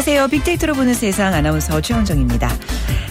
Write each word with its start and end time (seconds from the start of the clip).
안녕하세요. 0.00 0.28
빅데이터로 0.28 0.72
보는 0.72 0.94
세상 0.94 1.34
아나운서 1.34 1.78
최현정입니다. 1.82 2.50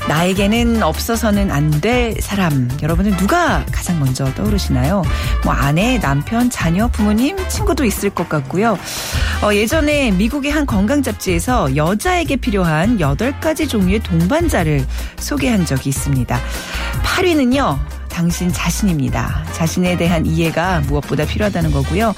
나에게는 0.07 0.81
없어서는 0.81 1.51
안 1.51 1.69
될 1.81 2.15
사람. 2.19 2.67
여러분은 2.81 3.15
누가 3.15 3.63
가장 3.71 3.99
먼저 3.99 4.25
떠오르시나요? 4.33 5.03
뭐 5.43 5.53
아내, 5.53 5.99
남편, 5.99 6.49
자녀, 6.49 6.87
부모님, 6.87 7.37
친구도 7.47 7.85
있을 7.85 8.09
것 8.09 8.27
같고요. 8.27 8.75
어, 9.43 9.53
예전에 9.53 10.09
미국의 10.09 10.51
한 10.51 10.65
건강 10.65 11.03
잡지에서 11.03 11.75
여자에게 11.75 12.37
필요한 12.37 12.97
8가지 12.97 13.69
종류의 13.69 13.99
동반자를 13.99 14.83
소개한 15.19 15.67
적이 15.67 15.89
있습니다. 15.89 16.39
8위는요. 17.03 17.98
당신 18.19 18.51
자신입니다. 18.51 19.45
자신에 19.53 19.95
대한 19.95 20.25
이해가 20.25 20.81
무엇보다 20.81 21.23
필요하다는 21.23 21.71
거고요. 21.71 22.13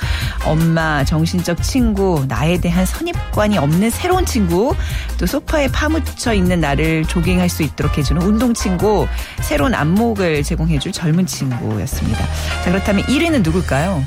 엄마, 0.45 1.05
정신적 1.05 1.61
친구, 1.61 2.25
나에 2.27 2.59
대한 2.59 2.87
선입관이 2.87 3.59
없는 3.59 3.91
새로운 3.91 4.25
친구, 4.25 4.75
또 5.19 5.27
소파에 5.27 5.67
파묻혀 5.67 6.33
있는 6.33 6.59
나를 6.59 7.05
조깅할 7.05 7.49
수 7.49 7.61
있도록 7.61 7.99
해주는 7.99 8.19
운동 8.19 8.51
친구, 8.55 9.07
새로운 9.43 9.75
안목을 9.75 10.41
제공해줄 10.41 10.91
젊은 10.91 11.27
친구였습니다. 11.27 12.25
자, 12.63 12.71
그렇다면 12.71 13.05
1위는 13.05 13.43
누굴까요? 13.43 14.03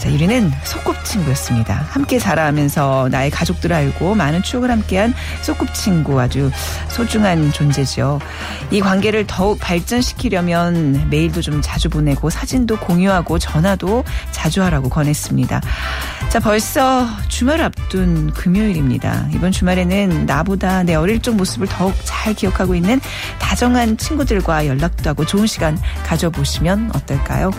자, 0.00 0.08
1위는 0.08 0.50
소꿉친구였습니다. 0.64 1.74
함께 1.90 2.18
자라면서 2.18 3.08
나의 3.10 3.30
가족들을 3.30 3.76
알고 3.76 4.14
많은 4.14 4.42
추억을 4.42 4.70
함께한 4.70 5.12
소꿉친구 5.42 6.18
아주 6.18 6.50
소중한 6.88 7.52
존재죠. 7.52 8.18
이 8.70 8.80
관계를 8.80 9.26
더욱 9.26 9.58
발전시키려면 9.60 11.10
메일도 11.10 11.42
좀 11.42 11.60
자주 11.60 11.90
보내고 11.90 12.30
사진도 12.30 12.78
공유하고 12.78 13.38
전화도 13.38 14.04
자주 14.30 14.62
하라고 14.62 14.88
권했습니다. 14.88 15.60
자, 16.30 16.40
벌써 16.40 17.06
주말 17.28 17.60
앞둔 17.60 18.32
금요일입니다. 18.32 19.28
이번 19.34 19.52
주말에는 19.52 20.24
나보다 20.24 20.82
내 20.82 20.94
어릴 20.94 21.20
적 21.20 21.36
모습을 21.36 21.66
더욱 21.66 21.94
잘 22.04 22.32
기억하고 22.32 22.74
있는 22.74 23.02
다정한 23.38 23.98
친구들과 23.98 24.66
연락도 24.66 25.10
하고 25.10 25.26
좋은 25.26 25.46
시간 25.46 25.78
가져보시면 26.06 26.92
어떨까요? 26.94 27.50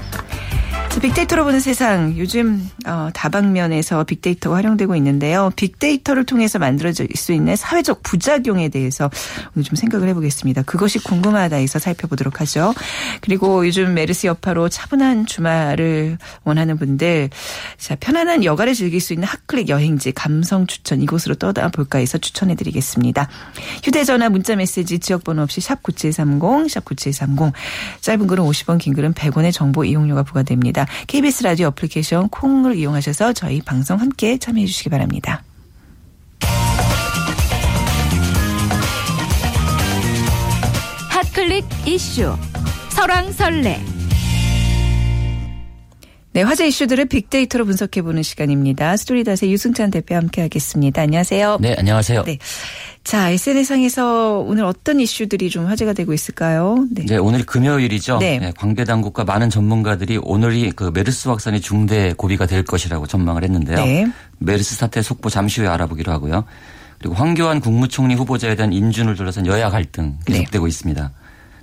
빅데이터로 1.00 1.46
보는 1.46 1.62
세상 1.62 2.16
요즘 2.18 2.70
어, 2.86 3.10
다방면에서 3.14 4.04
빅데이터가 4.04 4.58
활용되고 4.58 4.96
있는데요. 4.98 5.50
빅데이터를 5.56 6.26
통해서 6.26 6.60
만들어질 6.60 7.08
수 7.16 7.32
있는 7.32 7.56
사회적 7.56 8.04
부작용에 8.04 8.70
대해서 8.70 9.10
오늘 9.56 9.64
좀 9.64 9.76
생각을 9.76 10.10
해보겠습니다. 10.10 10.64
그것이 10.64 11.00
궁금하다 11.00 11.56
해서 11.56 11.80
살펴보도록 11.80 12.42
하죠. 12.42 12.74
그리고 13.22 13.66
요즘 13.66 13.94
메르스 13.94 14.28
여파로 14.28 14.70
차분한 14.70 15.26
주말을 15.28 16.18
원하는 16.44 16.78
분들 16.78 17.30
자 17.78 17.96
편안한 18.00 18.44
여가를 18.44 18.74
즐길 18.74 19.00
수 19.00 19.14
있는 19.14 19.28
hot 19.28 19.43
click 19.44 19.70
여행지 19.70 20.12
감성 20.12 20.68
추천 20.68 21.02
이곳으로 21.02 21.36
떠나볼까 21.36 22.00
해서 22.00 22.18
추천해드리겠습니다. 22.18 23.30
휴대전화 23.84 24.30
문자메시지 24.30 25.00
지역번호 25.00 25.42
없이 25.44 25.62
샵 25.62 25.82
9730, 25.84 26.40
샵9730 26.68 27.54
짧은 28.02 28.28
글은 28.28 28.44
50원 28.44 28.78
긴 28.78 28.94
글은 28.94 29.14
100원의 29.14 29.54
정보 29.54 29.84
이용료가 29.86 30.24
부과됩니다. 30.24 30.81
KBS 31.08 31.44
라디오 31.44 31.68
어플리케이션 31.68 32.30
콩을 32.30 32.76
이용하셔서 32.76 33.34
저희 33.34 33.62
방송 33.62 34.00
함께 34.00 34.38
참여해 34.38 34.66
주시기 34.66 34.90
바랍니다. 34.90 35.44
핫클릭 41.10 41.66
이슈 41.86 42.36
설왕설래 42.90 43.82
네, 46.34 46.44
화제 46.44 46.66
이슈들을 46.66 47.06
빅데이터로 47.06 47.66
분석해보는 47.66 48.24
시간입니다. 48.24 48.96
스토리닷의 48.96 49.52
유승찬 49.52 49.92
대표 49.92 50.16
함께 50.16 50.42
하겠습니다. 50.42 51.02
안녕하세요. 51.02 51.58
네, 51.60 51.76
안녕하세요. 51.78 52.24
네. 52.24 52.38
자, 53.04 53.30
SNS상에서 53.30 54.40
오늘 54.40 54.64
어떤 54.64 55.00
이슈들이 55.00 55.50
좀 55.50 55.66
화제가 55.66 55.94
되고 55.94 56.14
있을까요? 56.14 56.86
네, 56.92 57.06
네 57.06 57.18
오늘 57.18 57.44
금요일이죠. 57.46 58.20
네. 58.20 58.40
네, 58.40 58.54
광대 58.56 58.84
당국과 58.84 59.24
많은 59.24 59.50
전문가들이 59.50 60.20
오늘이 60.22 60.72
그 60.72 60.92
메르스 60.94 61.28
확산이 61.28 61.62
중대 61.62 62.14
고비가 62.16 62.46
될 62.46 62.64
것이라고 62.64 63.08
전망을 63.08 63.44
했는데요. 63.44 63.78
네. 63.78 64.08
메르스 64.38 64.76
사태 64.76 65.02
속보 65.02 65.30
잠시 65.30 65.62
후에 65.62 65.70
알아보기로 65.70 66.12
하고요. 66.12 66.46
그리고 67.00 67.16
황교안 67.16 67.60
국무총리 67.60 68.14
후보자에 68.14 68.56
대한 68.56 68.72
인준을 68.72 69.16
둘러싼 69.16 69.48
여야 69.48 69.72
갈등 69.72 70.18
계속되고 70.26 70.66
네. 70.66 70.70
있습니다. 70.70 71.12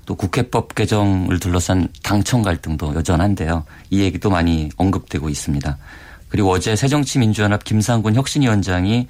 또 0.05 0.15
국회법 0.17 0.75
개정을 0.75 1.39
둘러싼 1.39 1.89
당청 2.03 2.43
갈등도 2.43 2.95
여전한데요. 2.95 3.65
이 3.91 4.01
얘기도 4.01 4.31
많이 4.31 4.71
언급되고 4.77 5.29
있습니다. 5.29 5.79
그리고 6.29 6.51
어제 6.51 6.75
새정치민주연합 6.75 7.63
김상군 7.63 8.17
혁신위원장이 8.17 9.07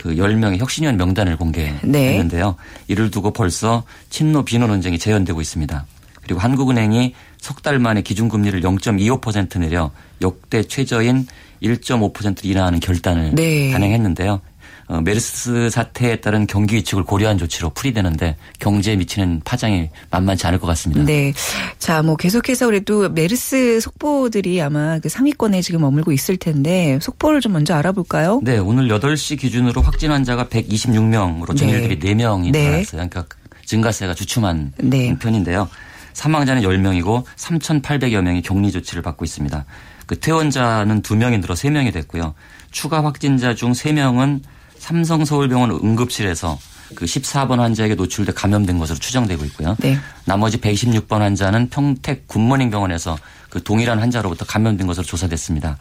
그 0.00 0.14
10명의 0.14 0.56
혁신위원 0.56 0.96
명단을 0.96 1.36
공개했는데요. 1.36 2.48
네. 2.48 2.54
이를 2.88 3.10
두고 3.10 3.32
벌써 3.32 3.84
친노 4.08 4.46
비노 4.46 4.66
논쟁이 4.66 4.98
재현되고 4.98 5.38
있습니다. 5.42 5.84
그리고 6.22 6.40
한국은행이 6.40 7.14
석 7.36 7.60
달 7.62 7.78
만에 7.78 8.00
기준금리를 8.00 8.60
0.25% 8.62 9.58
내려 9.58 9.90
역대 10.22 10.62
최저인 10.62 11.26
1.5%를 11.62 12.50
인하하는 12.50 12.80
결단을 12.80 13.34
네. 13.34 13.70
단행했는데요. 13.72 14.40
어, 14.90 15.00
메르스 15.02 15.70
사태에 15.70 16.16
따른 16.16 16.48
경기 16.48 16.74
위축을 16.74 17.04
고려한 17.04 17.38
조치로 17.38 17.70
풀이되는데 17.70 18.36
경제에 18.58 18.96
미치는 18.96 19.42
파장이 19.44 19.88
만만치 20.10 20.48
않을 20.48 20.58
것 20.58 20.66
같습니다. 20.66 21.04
네. 21.04 21.32
자, 21.78 22.02
뭐 22.02 22.16
계속해서 22.16 22.66
그래도 22.66 23.08
메르스 23.08 23.80
속보들이 23.80 24.60
아마 24.60 24.98
그 24.98 25.08
상위권에 25.08 25.62
지금 25.62 25.82
머물고 25.82 26.10
있을 26.10 26.36
텐데 26.36 26.98
속보를 27.00 27.40
좀 27.40 27.52
먼저 27.52 27.74
알아볼까요? 27.74 28.40
네. 28.42 28.58
오늘 28.58 28.88
8시 28.88 29.38
기준으로 29.38 29.80
확진 29.80 30.10
환자가 30.10 30.46
126명으로 30.46 31.56
전일들이 31.56 32.00
네. 32.00 32.14
4명이 32.16 32.50
네. 32.50 32.70
나왔어요. 32.70 33.08
그러니까 33.08 33.26
증가세가 33.64 34.14
주춤한 34.14 34.72
네. 34.78 35.16
편인데요. 35.20 35.68
사망자는 36.14 36.62
10명이고 36.62 37.22
3,800여 37.36 38.22
명이 38.22 38.42
격리 38.42 38.72
조치를 38.72 39.02
받고 39.02 39.24
있습니다. 39.24 39.64
그 40.06 40.18
퇴원자는 40.18 41.02
2명이 41.02 41.40
늘어 41.40 41.54
3명이 41.54 41.92
됐고요. 41.92 42.34
추가 42.72 43.04
확진자 43.04 43.54
중 43.54 43.70
3명은 43.70 44.40
삼성 44.80 45.24
서울병원 45.24 45.70
응급실에서 45.70 46.58
그 46.96 47.04
14번 47.04 47.58
환자에게 47.58 47.94
노출돼 47.94 48.32
감염된 48.32 48.78
것으로 48.78 48.98
추정되고 48.98 49.44
있고요. 49.44 49.76
네. 49.78 49.96
나머지 50.24 50.56
126번 50.56 51.18
환자는 51.18 51.68
평택 51.68 52.26
굿모닝 52.26 52.70
병원에서 52.70 53.16
그 53.50 53.62
동일한 53.62 54.00
환자로부터 54.00 54.44
감염된 54.46 54.86
것으로 54.86 55.04
조사됐습니다. 55.04 55.76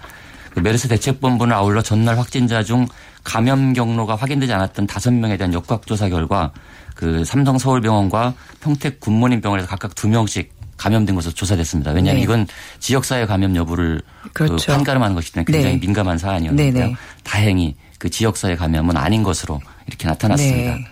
그 0.53 0.59
메르스 0.59 0.87
대책본부는 0.89 1.55
아울러 1.55 1.81
전날 1.81 2.19
확진자 2.19 2.61
중 2.63 2.87
감염 3.23 3.73
경로가 3.73 4.15
확인되지 4.15 4.51
않았던 4.53 4.87
5명에 4.87 5.37
대한 5.37 5.53
역학조사 5.53 6.09
결과 6.09 6.51
그 6.93 7.23
삼성 7.23 7.57
서울병원과 7.57 8.33
평택 8.59 8.99
굿모닝 8.99 9.41
병원에서 9.41 9.67
각각 9.67 9.95
2명씩 9.95 10.49
감염된 10.79 11.13
것으로 11.13 11.33
조사됐습니다. 11.33 11.91
왜냐하면 11.91 12.17
네. 12.19 12.23
이건 12.23 12.47
지역사회 12.79 13.25
감염 13.25 13.55
여부를 13.55 14.01
그 14.33 14.45
그렇죠. 14.45 14.65
그 14.65 14.73
판가름하는 14.73 15.13
것이기 15.13 15.33
때문에 15.33 15.51
굉장히 15.51 15.75
네. 15.75 15.85
민감한 15.85 16.17
사안이었는데요. 16.17 16.85
네, 16.85 16.89
네. 16.91 16.95
다행히 17.23 17.75
그 17.99 18.09
지역사회 18.09 18.55
감염은 18.55 18.95
아닌 18.97 19.21
것으로 19.21 19.59
이렇게 19.87 20.07
나타났습니다. 20.07 20.75
네. 20.75 20.85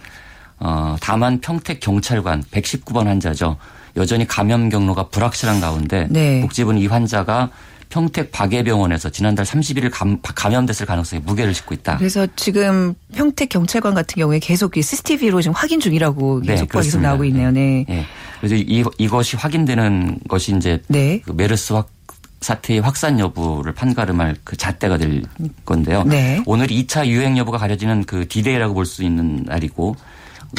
어, 0.60 0.98
다만 1.00 1.40
평택 1.40 1.80
경찰관 1.80 2.44
119번 2.44 3.06
환자죠. 3.06 3.58
여전히 3.96 4.28
감염 4.28 4.70
경로가 4.70 5.08
불확실한 5.08 5.62
가운데 5.62 6.08
네. 6.10 6.42
복지부는 6.42 6.82
이 6.82 6.88
환자가 6.88 7.50
평택 7.90 8.32
박예병원에서 8.32 9.10
지난달 9.10 9.46
31일 9.46 9.90
감, 9.92 10.20
감염됐을 10.22 10.86
가능성이 10.86 11.22
무게를 11.26 11.54
싣고 11.54 11.74
있다. 11.76 11.98
그래서 11.98 12.28
지금 12.36 12.94
평택 13.16 13.50
경찰관 13.50 13.94
같은 13.94 14.16
경우에 14.20 14.40
계속 14.40 14.78
이 14.78 14.82
CCTV로 14.82 15.42
지금 15.42 15.56
확인 15.56 15.80
중이라고 15.80 16.42
네, 16.46 16.66
계속 16.72 17.00
네, 17.00 17.08
나오고 17.08 17.24
있네요. 17.26 17.52
네. 17.52 17.86
네. 17.88 18.06
그래서 18.40 18.56
이, 18.56 18.84
이것이 18.98 19.38
확인되는 19.38 20.20
것이 20.28 20.56
이제 20.56 20.82
네. 20.88 21.22
그 21.24 21.32
메르스 21.32 21.74
확 21.74 21.90
사태의 22.42 22.82
확산 22.82 23.20
여부를 23.20 23.74
판가름할 23.74 24.36
그 24.44 24.56
잣대가 24.56 24.98
될 24.98 25.24
건데요. 25.66 26.04
네. 26.04 26.44
오늘 26.46 26.68
2차 26.68 27.08
유행 27.08 27.36
여부가 27.38 27.58
가려지는 27.58 28.04
그 28.04 28.28
디데이라고 28.28 28.76
볼 28.76 28.86
수 28.86 29.04
있는 29.04 29.44
날이고 29.46 29.96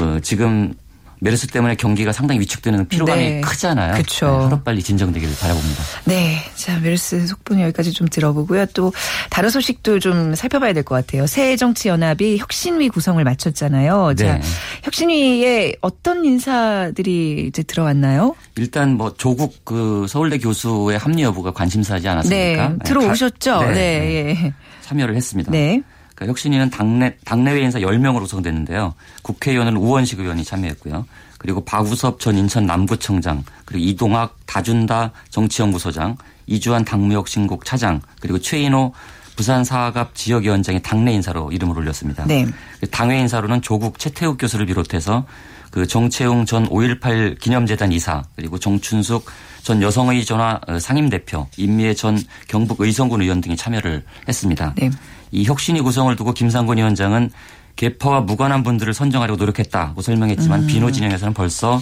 어, 0.02 0.18
지금 0.20 0.74
메르스 1.20 1.46
때문에 1.48 1.74
경기가 1.74 2.12
상당히 2.12 2.40
위축되는 2.40 2.88
피로감이 2.88 3.22
네. 3.22 3.40
크잖아요. 3.40 3.94
그렇죠. 3.94 4.26
네, 4.26 4.44
하루빨리 4.44 4.82
진정되기를 4.82 5.34
바라봅니다. 5.40 5.82
네. 6.04 6.38
자, 6.54 6.78
메르스 6.78 7.26
속보는 7.26 7.62
여기까지 7.64 7.92
좀 7.92 8.08
들어보고요. 8.08 8.66
또 8.66 8.92
다른 9.30 9.50
소식도 9.50 9.98
좀 9.98 10.34
살펴봐야 10.34 10.72
될 10.72 10.84
것 10.84 10.94
같아요. 10.94 11.26
새정치연합이 11.26 12.38
혁신위 12.38 12.88
구성을 12.88 13.22
마쳤잖아요. 13.22 14.14
자, 14.16 14.34
네. 14.34 14.40
혁신위에 14.84 15.74
어떤 15.80 16.24
인사들이 16.24 17.46
이제 17.48 17.62
들어왔나요? 17.62 18.34
일단 18.56 18.96
뭐 18.96 19.12
조국 19.14 19.64
그 19.64 20.06
서울대 20.08 20.38
교수의 20.38 20.98
합류 20.98 21.24
여부가 21.24 21.52
관심사지 21.52 22.08
않았습니까? 22.08 22.68
네. 22.68 22.76
들어오셨죠? 22.84 23.60
네. 23.62 23.72
네. 23.72 24.36
예. 24.44 24.52
참여를 24.82 25.16
했습니다. 25.16 25.50
네. 25.50 25.82
그러니까 26.18 26.30
혁신위는 26.32 26.70
당내 26.70 27.14
당내외 27.24 27.60
인사 27.60 27.78
10명으로 27.78 28.20
구성됐는데요. 28.20 28.94
국회의원은 29.22 29.76
우원식 29.76 30.18
의원이 30.18 30.42
참여했고요. 30.42 31.06
그리고 31.38 31.64
박우섭 31.64 32.18
전 32.18 32.36
인천 32.36 32.66
남구청장, 32.66 33.44
그리고 33.64 33.84
이동학 33.84 34.36
다준다 34.44 35.12
정치연구소장, 35.30 36.16
이주환 36.46 36.84
당무혁신국 36.84 37.64
차장, 37.64 38.00
그리고 38.20 38.40
최인호 38.40 38.92
부산 39.36 39.62
사갑 39.62 40.16
지역위원장이 40.16 40.82
당내 40.82 41.12
인사로 41.12 41.52
이름을 41.52 41.78
올렸습니다. 41.78 42.24
네. 42.26 42.44
당회 42.90 43.20
인사로는 43.20 43.62
조국 43.62 44.00
최태욱 44.00 44.38
교수를 44.38 44.66
비롯해서 44.66 45.24
그 45.70 45.86
정채웅 45.86 46.46
전 46.46 46.68
5.18 46.68 47.38
기념재단 47.38 47.92
이사 47.92 48.24
그리고 48.34 48.58
정춘숙 48.58 49.26
전 49.62 49.82
여성의 49.82 50.24
전화 50.24 50.58
상임 50.80 51.08
대표 51.08 51.46
임미애 51.56 51.94
전 51.94 52.18
경북 52.48 52.80
의성군 52.80 53.22
의원 53.22 53.40
등이 53.40 53.56
참여를 53.56 54.02
했습니다. 54.26 54.74
네. 54.76 54.90
이 55.30 55.44
혁신위 55.44 55.80
구성을 55.80 56.14
두고 56.16 56.32
김상곤 56.32 56.78
위원장은 56.78 57.30
개파와 57.76 58.22
무관한 58.22 58.62
분들을 58.62 58.92
선정하려고 58.92 59.38
노력했다고 59.38 60.02
설명했지만 60.02 60.62
음. 60.62 60.66
비노 60.66 60.90
진영에서는 60.90 61.34
벌써 61.34 61.80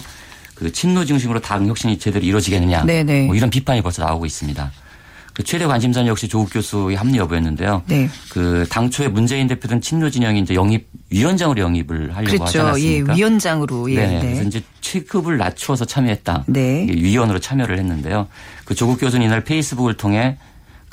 그 0.53 0.71
친노 0.71 1.05
중심으로 1.05 1.39
당 1.39 1.67
혁신이 1.67 1.99
제대로 1.99 2.25
이루어지겠느냐 2.25 2.85
네네. 2.85 3.03
네. 3.03 3.25
뭐 3.25 3.35
이런 3.35 3.49
비판이 3.49 3.81
벌써 3.81 4.03
나오고 4.03 4.25
있습니다. 4.25 4.71
그 5.33 5.43
최대 5.43 5.67
관심사는 5.67 6.07
역시 6.07 6.27
조국 6.27 6.51
교수의 6.51 6.97
합류 6.97 7.19
여부였는데요. 7.19 7.83
네. 7.85 8.09
그 8.29 8.65
당초에 8.71 9.07
문재인 9.07 9.47
대표는 9.47 9.81
친노 9.81 10.09
진영이 10.09 10.39
이제 10.39 10.55
영입 10.55 10.87
위원장으로 11.11 11.61
영입을 11.61 12.15
하려고 12.15 12.31
그렇죠. 12.31 12.43
하지 12.43 12.59
않았습니까? 12.59 13.13
예, 13.13 13.17
위원장으로. 13.17 13.91
예. 13.91 13.95
네. 14.07 14.19
그래서 14.19 14.41
이제 14.41 14.63
체급을 14.81 15.37
낮추어서 15.37 15.85
참여했다. 15.85 16.45
네. 16.47 16.87
위원으로 16.89 17.37
참여를 17.37 17.77
했는데요. 17.77 18.27
그 18.65 18.73
조국 18.73 18.99
교수는 18.99 19.27
이날 19.27 19.43
페이스북을 19.43 19.95
통해 19.95 20.37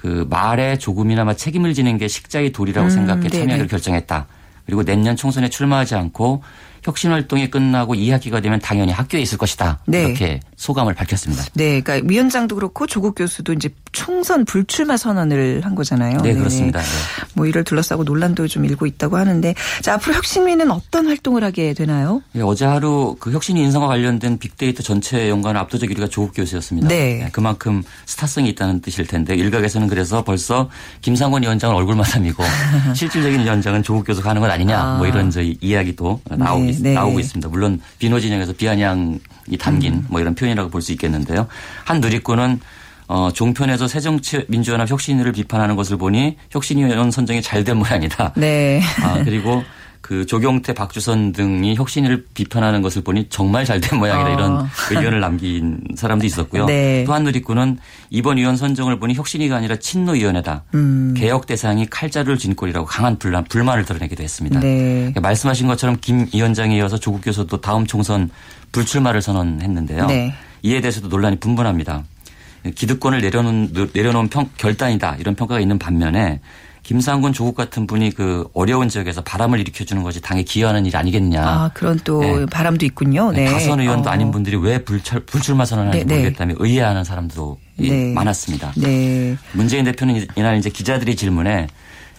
그 0.04 0.26
말에 0.28 0.76
조금이나마 0.76 1.32
책임을 1.32 1.72
지는 1.72 1.96
게 1.96 2.08
식자의 2.08 2.52
도리라고 2.52 2.88
음, 2.88 2.90
생각해 2.90 3.30
참여를 3.30 3.68
결정했다. 3.68 4.26
그리고 4.66 4.84
내년 4.84 5.16
총선에 5.16 5.48
출마하지 5.48 5.94
않고 5.94 6.42
혁신 6.84 7.10
활동이 7.10 7.50
끝나고 7.50 7.94
2학기가 7.94 8.42
되면 8.42 8.60
당연히 8.60 8.92
학교에 8.92 9.20
있을 9.20 9.38
것이다. 9.38 9.80
네. 9.86 10.04
이렇게 10.04 10.40
소감을 10.56 10.94
밝혔습니다. 10.94 11.44
네, 11.54 11.80
그러니까 11.80 12.06
위원장도 12.08 12.54
그렇고 12.54 12.86
조국 12.86 13.14
교수도 13.14 13.54
이제 13.54 13.70
총선 13.92 14.44
불출마 14.44 14.96
선언을 14.96 15.62
한 15.64 15.74
거잖아요. 15.74 16.20
네, 16.20 16.32
네. 16.32 16.38
그렇습니다. 16.38 16.80
네. 16.80 16.86
뭐 17.34 17.46
이를 17.46 17.64
둘러싸고 17.64 18.04
논란도 18.04 18.48
좀 18.48 18.64
일고 18.64 18.86
있다고 18.86 19.16
하는데 19.16 19.54
자 19.82 19.94
앞으로 19.94 20.14
혁신위는 20.16 20.70
어떤 20.70 21.06
활동을 21.06 21.42
하게 21.42 21.72
되나요? 21.72 22.22
네, 22.32 22.42
어제 22.42 22.66
하루 22.66 23.16
그 23.18 23.32
혁신위 23.32 23.62
인사와 23.62 23.86
관련된 23.88 24.38
빅데이터 24.38 24.82
전체 24.82 25.28
연관 25.30 25.56
압도적 25.56 25.88
1위가 25.88 26.10
조국 26.10 26.34
교수였습니다. 26.34 26.88
네. 26.88 27.18
네. 27.24 27.28
그만큼 27.32 27.82
스타성이 28.06 28.50
있다는 28.50 28.80
뜻일 28.82 29.06
텐데 29.06 29.34
일각에서는 29.34 29.88
그래서 29.88 30.22
벌써 30.22 30.68
김상곤 31.00 31.42
위원장은 31.42 31.74
얼굴 31.74 31.94
마담이고 31.94 32.42
실질적인 32.94 33.40
위원장은 33.40 33.82
조국 33.82 34.06
교수 34.06 34.22
가는 34.22 34.40
것 34.40 34.50
아니냐 34.50 34.78
아. 34.78 34.98
뭐 34.98 35.06
이런 35.06 35.30
저희 35.30 35.56
이야기도 35.60 36.20
나오 36.36 36.58
네. 36.82 36.94
나오고 36.94 37.20
있습니다. 37.20 37.48
물론 37.48 37.80
비노 37.98 38.20
진영에서 38.20 38.52
비아냥이 38.54 39.18
담긴 39.58 39.94
음. 39.94 40.06
뭐 40.08 40.20
이런 40.20 40.34
표현이라고 40.34 40.70
볼 40.70 40.82
수 40.82 40.92
있겠는데요. 40.92 41.46
한 41.84 42.00
누리꾼은 42.00 42.60
어, 43.06 43.30
종편에서 43.32 43.86
새정치민주연합 43.86 44.90
혁신위를 44.90 45.32
비판하는 45.32 45.76
것을 45.76 45.96
보니 45.98 46.36
혁신위원 46.50 47.10
선정이 47.10 47.42
잘 47.42 47.64
된 47.64 47.76
모양이다. 47.76 48.32
네. 48.36 48.80
아, 49.02 49.22
그리고 49.24 49.62
그 50.04 50.26
조경태, 50.26 50.74
박주선 50.74 51.32
등이 51.32 51.76
혁신위를 51.76 52.26
비판하는 52.34 52.82
것을 52.82 53.00
보니 53.00 53.28
정말 53.30 53.64
잘된 53.64 53.98
모양이다 53.98 54.28
어. 54.28 54.34
이런 54.34 54.68
의견을 54.90 55.18
남긴 55.20 55.80
사람도 55.96 56.26
있었고요. 56.26 56.66
네. 56.66 57.04
또 57.06 57.14
한 57.14 57.24
누리꾼은 57.24 57.78
이번 58.10 58.36
위원 58.36 58.58
선정을 58.58 58.98
보니 58.98 59.14
혁신위가 59.14 59.56
아니라 59.56 59.76
친노위원회다. 59.76 60.64
음. 60.74 61.14
개혁 61.16 61.46
대상이 61.46 61.86
칼자루를 61.86 62.36
진 62.36 62.54
꼴이라고 62.54 62.84
강한 62.86 63.18
불만, 63.18 63.44
불만을 63.44 63.86
드러내기도 63.86 64.22
했습니다. 64.22 64.60
네. 64.60 65.14
말씀하신 65.22 65.68
것처럼 65.68 65.96
김 66.02 66.26
위원장에 66.34 66.76
이어서 66.76 66.98
조국 66.98 67.22
교수도 67.24 67.62
다음 67.62 67.86
총선 67.86 68.28
불출마를 68.72 69.22
선언했는데요. 69.22 70.04
네. 70.04 70.34
이에 70.62 70.82
대해서도 70.82 71.08
논란이 71.08 71.40
분분합니다. 71.40 72.04
기득권을 72.74 73.22
내려놓은, 73.22 73.88
내려놓은 73.94 74.28
평, 74.28 74.50
결단이다 74.58 75.16
이런 75.18 75.34
평가가 75.34 75.60
있는 75.60 75.78
반면에 75.78 76.40
김상곤 76.84 77.32
조국 77.32 77.56
같은 77.56 77.86
분이 77.86 78.12
그 78.12 78.46
어려운 78.52 78.90
지역에서 78.90 79.22
바람을 79.22 79.58
일으켜주는 79.58 80.02
것이 80.02 80.20
당에 80.20 80.42
기여하는 80.42 80.84
일 80.84 80.96
아니겠냐. 80.96 81.42
아 81.42 81.70
그런 81.72 81.98
또 82.04 82.20
네. 82.20 82.46
바람도 82.46 82.84
있군요. 82.84 83.32
네. 83.32 83.46
다선 83.46 83.80
의원도 83.80 84.10
어. 84.10 84.12
아닌 84.12 84.30
분들이 84.30 84.56
왜 84.56 84.84
불철, 84.84 85.20
불출마 85.20 85.64
선언하는지 85.64 86.04
네, 86.04 86.14
네. 86.14 86.20
모르겠다며 86.20 86.54
의아해하는 86.58 87.02
사람도 87.02 87.58
네. 87.76 88.12
많았습니다. 88.12 88.74
네. 88.76 89.36
문재인 89.52 89.86
대표는 89.86 90.26
이날 90.36 90.58
이제 90.58 90.68
기자들이 90.68 91.16
질문에 91.16 91.68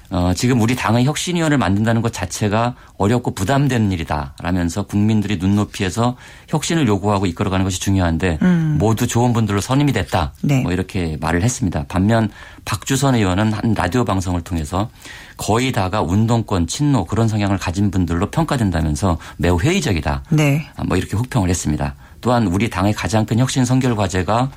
어, 0.10 0.34
지금 0.36 0.62
우리 0.62 0.76
당의 0.76 1.06
혁신위원을 1.06 1.58
만든다는 1.58 2.02
것 2.02 2.14
자체가 2.14 2.76
어렵고 2.98 3.34
부담되는 3.34 3.92
일이다 3.92 4.36
라면서 4.42 4.84
국민들이 4.84 5.38
눈높이에서 5.38 6.16
혁신을 6.48 6.88
요구하고 6.88 7.26
이끌어가는 7.26 7.64
것이 7.64 7.80
중요한데 7.80 8.40
음. 8.42 8.78
모두 8.80 9.08
좋은 9.08 9.34
분들로 9.34 9.62
선임이 9.62 9.94
됐다. 9.94 10.34
네. 10.42 10.62
뭐 10.62 10.72
이렇게 10.72 11.18
말을 11.20 11.42
했습니다. 11.42 11.86
반면 11.88 12.30
박주선 12.66 13.16
의원은 13.16 13.54
한 13.54 13.74
라디오 13.74 14.06
방송을 14.06 14.42
통해서 14.42 14.90
거의 15.38 15.72
다가 15.72 16.02
운동권 16.02 16.68
친노 16.68 17.06
그런 17.06 17.28
성향을 17.28 17.58
가진 17.58 17.92
분들로 17.92 18.30
평가된다면서 18.32 19.18
매우 19.38 19.60
회의적이다. 19.60 20.24
네. 20.30 20.68
아, 20.76 20.84
뭐 20.84 20.98
이렇게 20.98 21.18
혹평을 21.18 21.50
했습니다. 21.50 21.96
또한 22.22 22.48
우리 22.48 22.70
당의 22.70 22.94
가장 22.94 23.26
큰 23.26 23.38
혁신 23.40 23.66
선결 23.66 23.96
과제가 23.96 24.50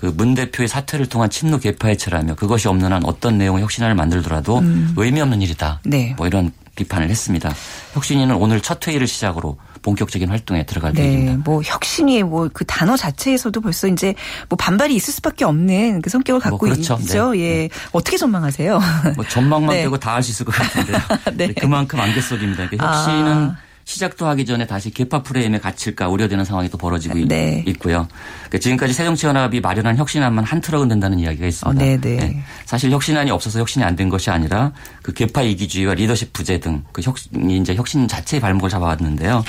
그 0.00 0.06
문 0.16 0.34
대표의 0.34 0.66
사퇴를 0.66 1.06
통한 1.06 1.28
친노 1.28 1.58
개파해체라며 1.58 2.34
그것이 2.34 2.68
없는 2.68 2.90
한 2.90 3.04
어떤 3.04 3.36
내용의 3.36 3.62
혁신안을 3.62 3.94
만들더라도 3.94 4.58
음. 4.60 4.94
의미 4.96 5.20
없는 5.20 5.42
일이다. 5.42 5.80
네. 5.84 6.14
뭐 6.16 6.26
이런 6.26 6.52
비판을 6.74 7.10
했습니다. 7.10 7.52
혁신위는 7.92 8.34
오늘 8.36 8.62
첫 8.62 8.86
회의를 8.86 9.06
시작으로 9.06 9.58
본격적인 9.82 10.28
활동에 10.30 10.64
들어갈 10.64 10.92
네, 10.94 11.02
계획입니다. 11.02 11.42
뭐 11.44 11.60
혁신이 11.62 12.22
뭐 12.22 12.48
그 12.52 12.64
단어 12.64 12.96
자체에서도 12.96 13.60
벌써 13.60 13.88
이제 13.88 14.14
뭐 14.48 14.56
반발이 14.56 14.94
있을 14.94 15.12
수밖에 15.12 15.44
없는 15.44 16.00
그 16.00 16.08
성격을 16.08 16.40
갖고 16.40 16.56
뭐 16.56 16.74
그렇죠. 16.74 16.98
있죠. 17.02 17.32
네. 17.32 17.40
예. 17.40 17.54
네. 17.54 17.68
어떻게 17.92 18.16
전망하세요? 18.16 18.80
뭐 19.16 19.26
전망만 19.28 19.76
네. 19.76 19.82
빼고 19.82 19.98
다 19.98 20.14
할 20.14 20.22
수 20.22 20.30
있을 20.30 20.46
것 20.46 20.54
같은데요. 20.54 20.96
네. 21.36 21.52
그만큼 21.54 22.00
안갯소리입니다. 22.00 22.62
혁신은 22.64 22.80
아. 22.80 23.56
시작도 23.90 24.26
하기 24.28 24.46
전에 24.46 24.66
다시 24.66 24.90
개파 24.90 25.22
프레임에 25.22 25.58
갇힐까 25.58 26.08
우려되는 26.08 26.44
상황이 26.44 26.68
또 26.70 26.78
벌어지고 26.78 27.18
네. 27.26 27.64
있고요. 27.66 28.06
그러니까 28.38 28.58
지금까지 28.58 28.92
새정치연합이 28.92 29.60
마련한 29.60 29.96
혁신안만 29.96 30.44
한 30.44 30.60
트럭은 30.60 30.86
된다는 30.88 31.18
이야기가 31.18 31.46
있습니다. 31.46 31.82
어, 31.82 31.86
네, 31.86 32.00
네. 32.00 32.16
네. 32.16 32.42
사실 32.66 32.90
혁신안이 32.92 33.30
없어서 33.32 33.58
혁신이 33.58 33.84
안 33.84 33.96
된 33.96 34.08
것이 34.08 34.30
아니라 34.30 34.72
그 35.02 35.12
개파 35.12 35.42
이기주의와 35.42 35.94
리더십 35.94 36.32
부재 36.32 36.60
등 36.60 36.84
그 36.92 37.02
혁신이 37.02 37.58
이제 37.58 37.74
혁신 37.74 38.06
자체의 38.06 38.40
발목을 38.40 38.70
잡아왔는데요. 38.70 39.44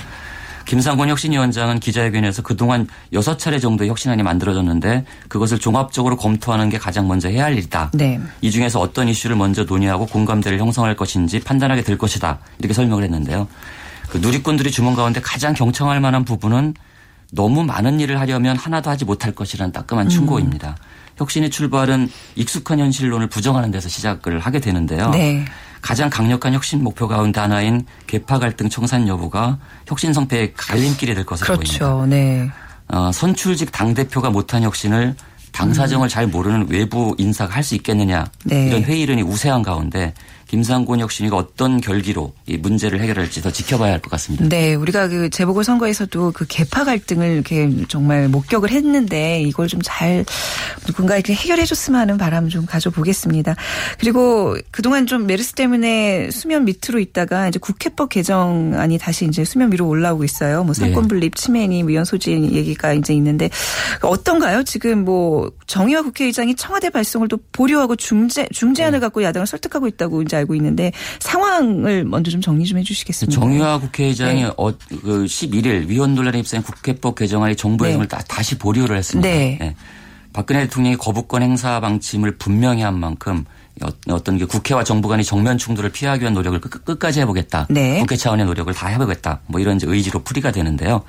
김상곤 0.66 1.10
혁신위원장은 1.10 1.80
기자회견에서 1.80 2.42
그동안 2.42 2.88
여섯 3.14 3.38
차례 3.38 3.60
정도의 3.60 3.90
혁신안이 3.90 4.24
만들어졌는데 4.24 5.06
그것을 5.28 5.60
종합적으로 5.60 6.18
검토하는 6.18 6.70
게 6.70 6.78
가장 6.78 7.08
먼저 7.08 7.30
해야 7.30 7.46
할 7.46 7.54
일이다. 7.54 7.92
네. 7.94 8.20
이 8.42 8.52
중에서 8.52 8.80
어떤 8.80 9.08
이슈를 9.08 9.36
먼저 9.36 9.64
논의하고 9.64 10.06
공감대를 10.08 10.60
형성할 10.60 10.96
것인지 10.96 11.40
판단하게 11.40 11.84
될 11.84 11.98
것이다. 11.98 12.40
이렇게 12.60 12.74
설명을 12.74 13.04
했는데요. 13.04 13.48
그 14.12 14.18
누리꾼들이 14.18 14.72
주문 14.72 14.94
가운데 14.94 15.22
가장 15.22 15.54
경청할 15.54 16.02
만한 16.02 16.26
부분은 16.26 16.74
너무 17.32 17.64
많은 17.64 18.02
일을 18.02 18.20
하려면 18.20 18.58
하나도 18.58 18.90
하지 18.90 19.06
못할 19.06 19.32
것이라는 19.32 19.72
따끔한 19.72 20.08
음. 20.08 20.10
충고입니다. 20.10 20.70
음. 20.70 20.76
혁신의 21.16 21.50
출발은 21.50 22.10
익숙한 22.36 22.80
현실론을 22.80 23.28
부정하는 23.28 23.72
데서 23.72 23.88
시작을 23.88 24.40
하게 24.40 24.60
되는데요. 24.60 25.12
네. 25.12 25.46
가장 25.82 26.10
강력한 26.10 26.54
혁신 26.54 26.84
목표 26.84 27.08
가운데 27.08 27.40
하나인 27.40 27.86
개파 28.06 28.38
갈등 28.38 28.68
청산 28.68 29.08
여부가 29.08 29.60
혁신 29.88 30.12
성패의 30.14 30.56
갈림길이 30.56 31.16
될 31.16 31.26
것으로 31.26 31.56
그렇죠. 31.56 31.98
보입니다. 32.00 32.16
네. 32.16 32.50
어, 32.90 33.12
선출직 33.14 33.72
당 33.72 33.94
대표가 33.94 34.30
못한 34.30 34.64
혁신을 34.64 35.16
당 35.54 35.74
사정을 35.74 36.08
음. 36.08 36.10
잘 36.10 36.28
모르는 36.28 36.68
외부 36.70 37.16
인사가 37.18 37.56
할 37.56 37.64
수 37.64 37.76
있겠느냐 37.76 38.26
네. 38.44 38.68
이런 38.68 38.84
회의론이 38.84 39.22
우세한 39.22 39.64
가운데 39.64 40.14
김상곤 40.52 41.00
혁신이가 41.00 41.38
어떤 41.38 41.80
결기로 41.80 42.34
이 42.46 42.58
문제를 42.58 43.00
해결할지 43.00 43.42
더 43.42 43.50
지켜봐야 43.50 43.94
할 43.94 44.02
것 44.02 44.10
같습니다. 44.12 44.50
네, 44.50 44.76
우리가 44.76 45.08
그 45.08 45.30
재보궐 45.30 45.64
선거에서도 45.64 46.34
그 46.34 46.46
개파 46.46 46.84
갈등을 46.84 47.30
이렇게 47.30 47.70
정말 47.88 48.28
목격을 48.28 48.70
했는데 48.70 49.42
이걸 49.44 49.68
좀 49.68 49.80
잘 49.82 50.26
누군가 50.86 51.16
이렇게 51.16 51.34
해결해 51.34 51.66
줬으면 51.66 52.02
하는 52.02 52.18
바람 52.18 52.50
좀 52.50 52.66
가져보겠습니다. 52.66 53.56
그리고 53.98 54.58
그동안 54.72 55.08
좀 55.08 55.26
메르스 55.26 55.54
때문에 55.54 56.30
수면 56.32 56.66
밑으로 56.66 57.00
있다가 57.00 57.48
이제 57.48 57.58
국회법 57.58 58.10
개정안이 58.10 58.98
다시 58.98 59.26
이제 59.26 59.46
수면 59.46 59.72
위로 59.72 59.88
올라오고 59.88 60.24
있어요. 60.24 60.64
뭐 60.64 60.74
네. 60.74 60.92
분립 60.92 61.36
침해니 61.36 61.84
위헌 61.88 62.04
소지 62.06 62.52
얘기가 62.52 62.94
이제 62.94 63.14
있는데 63.14 63.50
어떤가요? 64.02 64.64
지금 64.64 65.06
뭐 65.06 65.50
정의화 65.66 66.02
국회의장이 66.02 66.56
청와대 66.56 66.90
발송을 66.90 67.28
또 67.30 67.38
보류하고 67.54 67.96
중재 67.96 68.48
중재안을 68.52 69.00
네. 69.00 69.02
갖고 69.02 69.24
야당을 69.24 69.48
설득하고 69.48 69.88
있다고 69.88 70.22
이제 70.24 70.41
알고 70.42 70.56
있는데 70.56 70.92
상황을 71.20 72.06
먼저 72.06 72.32
좀 72.32 72.42
정리 72.42 72.66
좀 72.66 72.78
해주시겠습니까? 72.80 73.40
정의화 73.40 73.80
국회의장이 73.80 74.44
네. 74.44 74.50
어, 74.58 74.72
그 74.72 75.26
11일 75.26 75.88
위헌 75.88 76.16
논란에 76.16 76.40
휩싸인 76.40 76.64
국회법 76.64 77.16
개정안이 77.16 77.56
정부 77.56 77.88
이송을 77.88 78.08
네. 78.08 78.18
다시 78.28 78.58
보류를 78.58 78.98
했습니다. 78.98 79.28
네. 79.28 79.58
네. 79.60 79.76
박근혜 80.34 80.62
대통령이 80.62 80.98
거부권 80.98 81.42
행사 81.42 81.80
방침을 81.80 82.38
분명히 82.38 82.84
한 82.84 82.98
만큼 83.00 83.46
어떤 84.10 84.38
게 84.38 84.46
국회와 84.46 84.84
정부 84.84 85.08
간의 85.08 85.26
정면 85.26 85.58
충돌을 85.58 85.92
피하기 85.92 86.22
위한 86.22 86.34
노력을 86.34 86.60
끝, 86.60 87.00
까지 87.00 87.22
해보겠다. 87.22 87.68
네. 87.70 88.00
국회 88.00 88.16
차원의 88.16 88.46
노력을 88.46 88.72
다 88.74 88.88
해보겠다. 88.88 89.40
뭐 89.48 89.60
이런 89.60 89.80
의지로 89.82 90.20
풀이가 90.24 90.52
되는데요. 90.52 91.04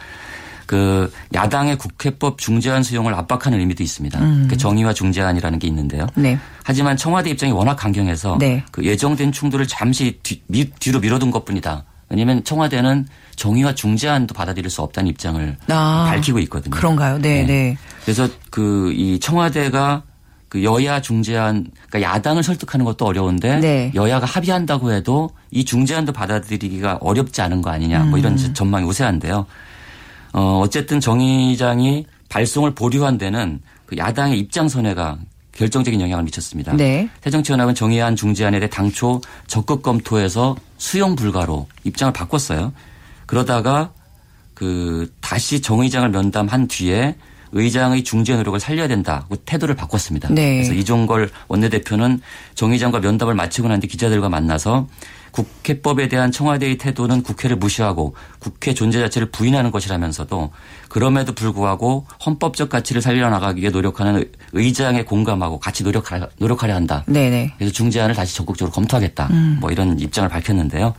그 0.73 1.13
야당의 1.35 1.77
국회법 1.77 2.39
중재안 2.39 2.83
수용을 2.83 3.13
압박하는 3.13 3.61
의미도 3.61 3.83
있습니다. 3.83 4.19
음. 4.21 4.49
그 4.49 4.57
정의와 4.57 4.95
중재안이라는 4.95 5.59
게 5.59 5.67
있는데요. 5.67 6.07
네. 6.15 6.39
하지만 6.65 6.97
청와대 6.97 7.29
입장이 7.29 7.53
워낙 7.53 7.77
강경해서 7.77 8.39
네. 8.41 8.65
그 8.71 8.83
예정된 8.83 9.33
충돌을 9.33 9.69
잠시 9.69 10.19
뒤, 10.23 10.41
미, 10.47 10.71
뒤로 10.81 10.99
미뤄둔 11.01 11.31
것뿐이다. 11.31 11.85
왜냐하면 12.09 12.43
청와대는 12.43 13.07
정의와 13.37 13.75
중재안도 13.75 14.33
받아들일 14.33 14.71
수 14.71 14.81
없다는 14.81 15.11
입장을 15.11 15.59
아, 15.69 16.07
밝히고 16.09 16.39
있거든요. 16.41 16.71
그런가요? 16.75 17.19
네, 17.19 17.43
네. 17.43 17.45
네. 17.45 17.79
그래서 18.05 18.27
그 18.51 18.91
이 18.95 19.21
청와대가 19.21 20.05
그 20.49 20.65
여야 20.65 21.03
중재안 21.03 21.67
그러니까 21.91 22.15
야당을 22.15 22.43
설득하는 22.43 22.87
것도 22.87 23.05
어려운데 23.05 23.61
네. 23.61 23.93
여야가 23.95 24.25
합의한다고 24.25 24.93
해도 24.93 25.29
이 25.51 25.67
중재안도 25.67 26.13
받아들이기가 26.15 26.99
어렵지 27.03 27.43
않은 27.43 27.61
거 27.61 27.69
아니냐 27.69 28.05
뭐 28.05 28.19
이런 28.19 28.39
음. 28.39 28.55
전망이 28.55 28.87
우세한데요. 28.87 29.45
어 30.33 30.61
어쨌든 30.63 31.01
정 31.01 31.21
의장이 31.21 32.07
발송을 32.29 32.75
보류한 32.75 33.19
데는 33.19 33.61
그 33.87 33.97
야당의 33.97 34.39
입장 34.39 34.69
선회가 34.69 35.19
결정적인 35.53 36.01
영향을 36.01 36.25
미쳤습니다. 36.25 36.73
네. 36.73 37.09
새정치연합은 37.23 37.75
정의안 37.75 38.17
중재안에 38.17 38.59
대해 38.59 38.71
당초 38.71 39.21
적극 39.47 39.83
검토해서 39.83 40.57
수용 40.79 41.15
불가로 41.15 41.69
입장을 41.85 42.13
바꿨어요. 42.15 42.73
그러다가 43.27 43.93
그 44.55 45.13
다시 45.21 45.61
정 45.61 45.81
의장을 45.81 46.09
면담한 46.09 46.69
뒤에 46.69 47.17
의장의 47.55 48.03
중재 48.03 48.35
노력을 48.35 48.59
살려야 48.59 48.89
된다고 48.89 49.37
태도를 49.37 49.75
바꿨습니다. 49.77 50.31
네. 50.31 50.57
그래서 50.57 50.73
이종걸 50.73 51.31
원내대표는 51.49 52.23
정 52.55 52.73
의장과 52.73 53.01
면담을 53.01 53.35
마치고 53.35 53.69
난 53.69 53.79
뒤 53.81 53.89
기자들과 53.89 54.31
만나서 54.31 54.89
국회법에 55.33 56.09
대한 56.09 56.31
청와대의 56.31 56.79
태도는 56.79 57.23
국회를 57.23 57.57
무시하고 57.57 58.15
국회 58.39 58.75
존재 58.75 59.01
자체를 59.01 59.31
부인하는 59.31 59.71
것이라면서도 59.71 60.51
그럼에도 60.89 61.33
불구하고 61.33 62.07
헌법적 62.25 62.69
가치를 62.69 63.03
살려나가기 63.03 63.61
위해 63.63 63.71
노력하는 63.71 64.25
의장에 64.53 65.05
공감하고 65.05 65.59
같이 65.59 65.83
노력하려, 65.83 66.29
노력하려 66.39 66.75
한다. 66.75 67.03
네네. 67.07 67.55
그래서 67.57 67.73
중재안을 67.73 68.15
다시 68.15 68.37
적극적으로 68.37 68.73
검토하겠다. 68.73 69.29
음. 69.33 69.59
뭐 69.61 69.71
이런 69.71 69.99
입장을 69.99 70.29
밝혔는데요. 70.29 70.95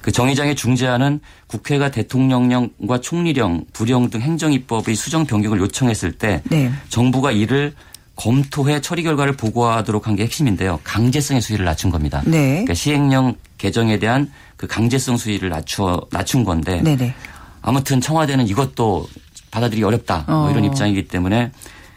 그 0.00 0.10
정의장의 0.10 0.56
중재안은 0.56 1.20
국회가 1.46 1.90
대통령령과 1.90 3.00
총리령, 3.00 3.64
부령 3.72 4.10
등 4.10 4.20
행정입법의 4.20 4.94
수정 4.94 5.26
변경을 5.26 5.58
요청했을 5.60 6.12
때 6.12 6.42
네. 6.50 6.72
정부가 6.88 7.30
이를 7.32 7.74
검토해 8.14 8.80
처리 8.80 9.02
결과를 9.02 9.32
보고하도록 9.34 10.06
한 10.06 10.16
게 10.16 10.24
핵심인데요. 10.24 10.80
강제성의 10.84 11.40
수위를 11.40 11.64
낮춘 11.64 11.90
겁니다. 11.90 12.22
네. 12.26 12.50
그러니까 12.50 12.74
시행령 12.74 13.34
개정에 13.62 14.00
대한 14.00 14.28
그 14.56 14.66
강제성 14.66 15.16
수위를 15.16 15.48
낮추어 15.48 16.08
낮춘 16.10 16.42
건데 16.42 16.82
네네. 16.82 17.14
아무튼 17.62 18.00
청와대는 18.00 18.48
이것도 18.48 19.08
받아들이기 19.52 19.84
어렵다 19.84 20.24
뭐 20.26 20.50
이런 20.50 20.64
어. 20.64 20.66
입장이기 20.66 21.06
때문에 21.06 21.52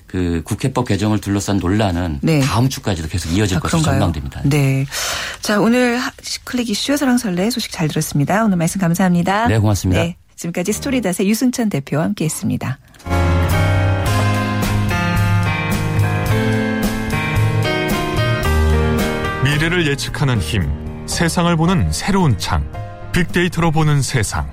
그 0.05 0.43
국회법 0.45 0.88
개정을 0.88 1.19
둘러싼 1.19 1.57
논란은 1.57 2.19
네. 2.22 2.39
다음 2.41 2.69
주까지도 2.69 3.07
계속 3.07 3.29
이어질 3.31 3.57
아, 3.57 3.60
것으로 3.62 3.81
전망됩니다. 3.81 4.41
네. 4.43 4.86
자, 5.41 5.60
오늘 5.60 6.00
클릭 6.43 6.69
이슈 6.69 6.95
사랑설레 6.98 7.50
소식 7.50 7.72
잘 7.72 7.88
들었습니다. 7.88 8.45
오늘 8.45 8.57
말씀 8.57 8.79
감사합니다. 8.79 9.48
네, 9.48 9.57
고맙습니다. 9.57 10.03
네. 10.03 10.17
지금까지 10.36 10.72
스토리닷의 10.72 11.27
유승천 11.27 11.69
대표와 11.69 12.03
함께 12.03 12.25
했습니다. 12.25 12.77
미래를 19.43 19.88
예측하는 19.88 20.39
힘, 20.39 20.85
세상을 21.05 21.55
보는 21.55 21.91
새로운 21.91 22.38
창, 22.38 22.63
빅데이터로 23.13 23.71
보는 23.71 24.01
세상. 24.01 24.50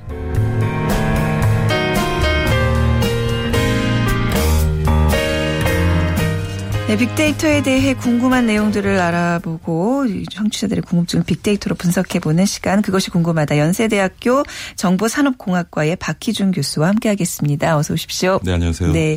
네, 6.89 6.97
빅데이터에 6.97 7.62
대해 7.62 7.95
궁금한 7.95 8.45
내용들을 8.45 8.99
알아보고 9.01 10.05
청취자들의 10.31 10.83
궁금증을 10.83 11.25
빅데이터로 11.25 11.77
분석해보는 11.77 12.45
시간 12.45 12.83
그것이 12.83 13.09
궁금하다. 13.11 13.57
연세대학교 13.57 14.43
정보산업공학과의 14.77 15.97
박희준 15.97 16.51
교수와 16.51 16.89
함께하겠습니다. 16.89 17.79
어서 17.79 17.95
오십시오. 17.95 18.41
네, 18.43 18.53
안녕하세요. 18.53 18.93
네, 18.93 19.17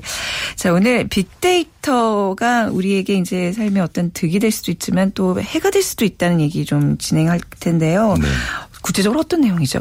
자 0.55 0.72
오늘 0.72 1.07
빅데이터가 1.10 2.69
우리에게 2.72 3.15
이제 3.15 3.51
삶의 3.51 3.81
어떤 3.81 4.12
득이 4.12 4.39
될 4.39 4.51
수도 4.51 4.72
있지만 4.72 5.12
또 5.13 5.41
해가 5.41 5.72
될 5.72 5.81
수도 5.81 6.05
있다는 6.05 6.41
얘기 6.41 6.65
좀 6.65 6.98
진행할 6.98 7.41
텐데요. 7.60 8.15
네. 8.22 8.27
구체적으로 8.84 9.22
어떤 9.22 9.41
내용이죠? 9.41 9.79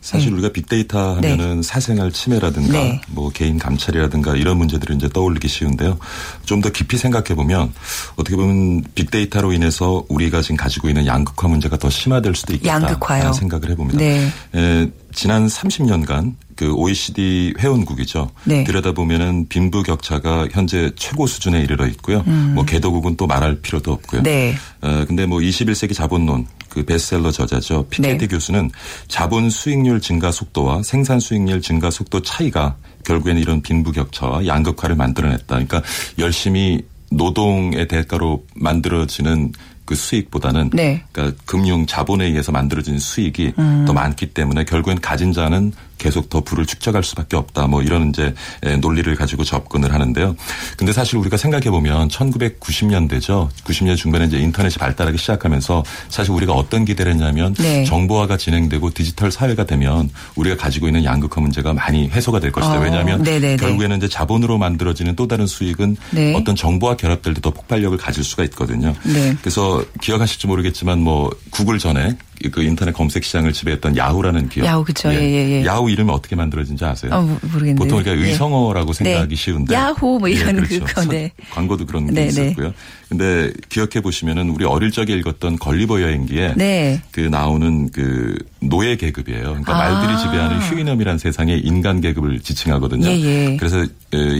사실 0.00 0.28
네. 0.28 0.34
우리가 0.34 0.52
빅데이터 0.52 1.16
하면은 1.16 1.56
네. 1.56 1.62
사생활 1.62 2.12
침해라든가 2.12 2.72
네. 2.72 3.00
뭐 3.08 3.30
개인 3.30 3.58
감찰이라든가 3.58 4.36
이런 4.36 4.56
문제들을 4.58 4.96
이제 4.96 5.08
떠올리기 5.08 5.48
쉬운데요. 5.48 5.98
좀 6.44 6.58
더 6.58 6.70
깊이 6.70 6.98
생각해 6.98 7.36
보면 7.36 7.72
어떻게 8.16 8.34
보면 8.34 8.82
빅데이터로 8.96 9.52
인해서 9.52 10.04
우리가 10.08 10.42
지금 10.42 10.56
가지고 10.56 10.88
있는 10.88 11.06
양극화 11.06 11.46
문제가 11.46 11.76
더 11.76 11.88
심화될 11.88 12.34
수도 12.34 12.52
있겠다라는 12.54 13.32
생각을 13.32 13.70
해봅니다. 13.70 13.98
네. 13.98 14.28
에, 14.56 14.90
지난 15.14 15.46
30년간 15.46 16.34
그 16.56 16.72
OECD 16.72 17.54
회원국이죠. 17.60 18.30
네. 18.44 18.64
들여다보면은 18.64 19.46
빈부 19.48 19.84
격차가 19.84 20.48
현재 20.50 20.90
최고 20.96 21.28
수준에 21.28 21.60
이르러 21.60 21.86
있고요. 21.86 22.24
음. 22.26 22.52
뭐 22.56 22.64
개도국은 22.64 23.16
또 23.16 23.28
말할 23.28 23.60
필요도 23.60 23.92
없고요. 23.92 24.22
네. 24.24 24.56
어, 24.80 25.04
근데 25.06 25.24
뭐 25.26 25.38
21세기 25.38 25.94
자본론 25.94 26.46
그 26.78 26.84
베스트셀러 26.84 27.32
저자죠. 27.32 27.86
피케티 27.90 28.18
네. 28.18 28.26
교수는 28.28 28.70
자본 29.08 29.50
수익률 29.50 30.00
증가 30.00 30.30
속도와 30.30 30.84
생산 30.84 31.18
수익률 31.18 31.60
증가 31.60 31.90
속도 31.90 32.22
차이가 32.22 32.76
결국에는 33.04 33.40
이런 33.40 33.62
빈부 33.62 33.90
격차와 33.90 34.46
양극화를 34.46 34.94
만들어냈다. 34.94 35.46
그러니까 35.46 35.82
열심히 36.18 36.84
노동의 37.10 37.88
대가로 37.88 38.44
만들어지는 38.54 39.52
그 39.84 39.96
수익보다는 39.96 40.70
네. 40.72 41.02
그러니까 41.10 41.36
금융 41.46 41.86
자본에 41.86 42.26
의해서 42.26 42.52
만들어진 42.52 42.98
수익이 42.98 43.54
음. 43.58 43.84
더 43.86 43.92
많기 43.92 44.26
때문에 44.26 44.64
결국엔 44.64 45.00
가진 45.00 45.32
자는 45.32 45.72
계속 45.98 46.28
더 46.28 46.40
부를 46.40 46.66
축적할 46.66 47.02
수밖에 47.02 47.36
없다. 47.36 47.66
뭐 47.66 47.82
이런 47.82 48.10
이제 48.10 48.34
논리를 48.80 49.12
가지고 49.16 49.42
접근을 49.44 49.92
하는데요. 49.92 50.36
근데 50.76 50.92
사실 50.92 51.16
우리가 51.16 51.36
생각해 51.36 51.70
보면 51.70 52.08
1990년대죠. 52.08 53.48
90년 53.64 53.96
중반에 53.96 54.26
이제 54.26 54.38
인터넷이 54.38 54.76
발달하기 54.78 55.18
시작하면서 55.18 55.84
사실 56.08 56.32
우리가 56.32 56.52
어떤 56.52 56.84
기대를 56.84 57.12
했냐면 57.12 57.54
네. 57.54 57.84
정보화가 57.84 58.36
진행되고 58.36 58.90
디지털 58.90 59.32
사회가 59.32 59.64
되면 59.64 60.10
우리가 60.36 60.56
가지고 60.56 60.86
있는 60.86 61.04
양극화 61.04 61.40
문제가 61.40 61.72
많이 61.72 62.08
해소가 62.10 62.40
될 62.40 62.52
것이다. 62.52 62.78
어. 62.78 62.82
왜냐하면 62.82 63.22
네네네. 63.22 63.56
결국에는 63.56 63.96
이제 63.96 64.08
자본으로 64.08 64.58
만들어지는 64.58 65.16
또 65.16 65.26
다른 65.26 65.46
수익은 65.46 65.96
네. 66.12 66.34
어떤 66.34 66.54
정보와 66.54 66.96
결합될 66.96 67.34
때 67.34 67.38
더 67.40 67.50
폭발력을 67.50 67.96
가질 67.98 68.24
수가 68.24 68.44
있거든요. 68.44 68.94
네. 69.04 69.36
그래서 69.40 69.84
기억하실지 70.00 70.46
모르겠지만 70.46 71.00
뭐 71.00 71.30
구글 71.50 71.78
전에 71.78 72.16
그 72.52 72.62
인터넷 72.62 72.92
검색 72.92 73.24
시장을 73.24 73.52
지배했던 73.52 73.96
야후라는 73.96 74.48
기업. 74.48 74.66
야후 74.66 74.84
그렇죠. 74.84 75.12
예. 75.12 75.16
예, 75.16 75.60
예. 75.60 75.64
야후 75.64 75.90
이름이 75.90 76.10
어떻게 76.10 76.36
만들어진지 76.36 76.84
아세요? 76.84 77.10
어, 77.12 77.38
모르겠네요. 77.42 77.76
보통 77.76 78.02
그러니까 78.02 78.26
의성어라고 78.26 78.92
네. 78.92 79.04
생각하기 79.04 79.36
쉬운데. 79.36 79.74
야후 79.74 80.18
뭐 80.18 80.28
이런 80.28 80.56
예, 80.56 80.60
그렇죠. 80.60 80.84
그거 80.84 81.04
네. 81.06 81.32
광고도 81.50 81.86
그런 81.86 82.06
게 82.06 82.12
네, 82.12 82.28
네. 82.28 82.46
있었고요. 82.46 82.72
근데 83.08 83.52
기억해 83.70 84.02
보시면은 84.02 84.50
우리 84.50 84.66
어릴 84.66 84.90
적에 84.90 85.14
읽었던 85.14 85.58
걸리버 85.58 86.02
여행기에 86.02 86.54
네. 86.56 87.00
그 87.10 87.20
나오는 87.20 87.90
그 87.90 88.36
노예 88.60 88.96
계급이에요. 88.96 89.44
그러니까 89.44 89.74
아. 89.74 89.78
말들이 89.78 90.18
지배하는 90.18 90.58
휴이넘이란 90.60 91.16
세상에 91.16 91.56
인간 91.56 92.02
계급을 92.02 92.40
지칭하거든요. 92.40 93.08
예, 93.08 93.20
예. 93.20 93.56
그래서 93.56 93.86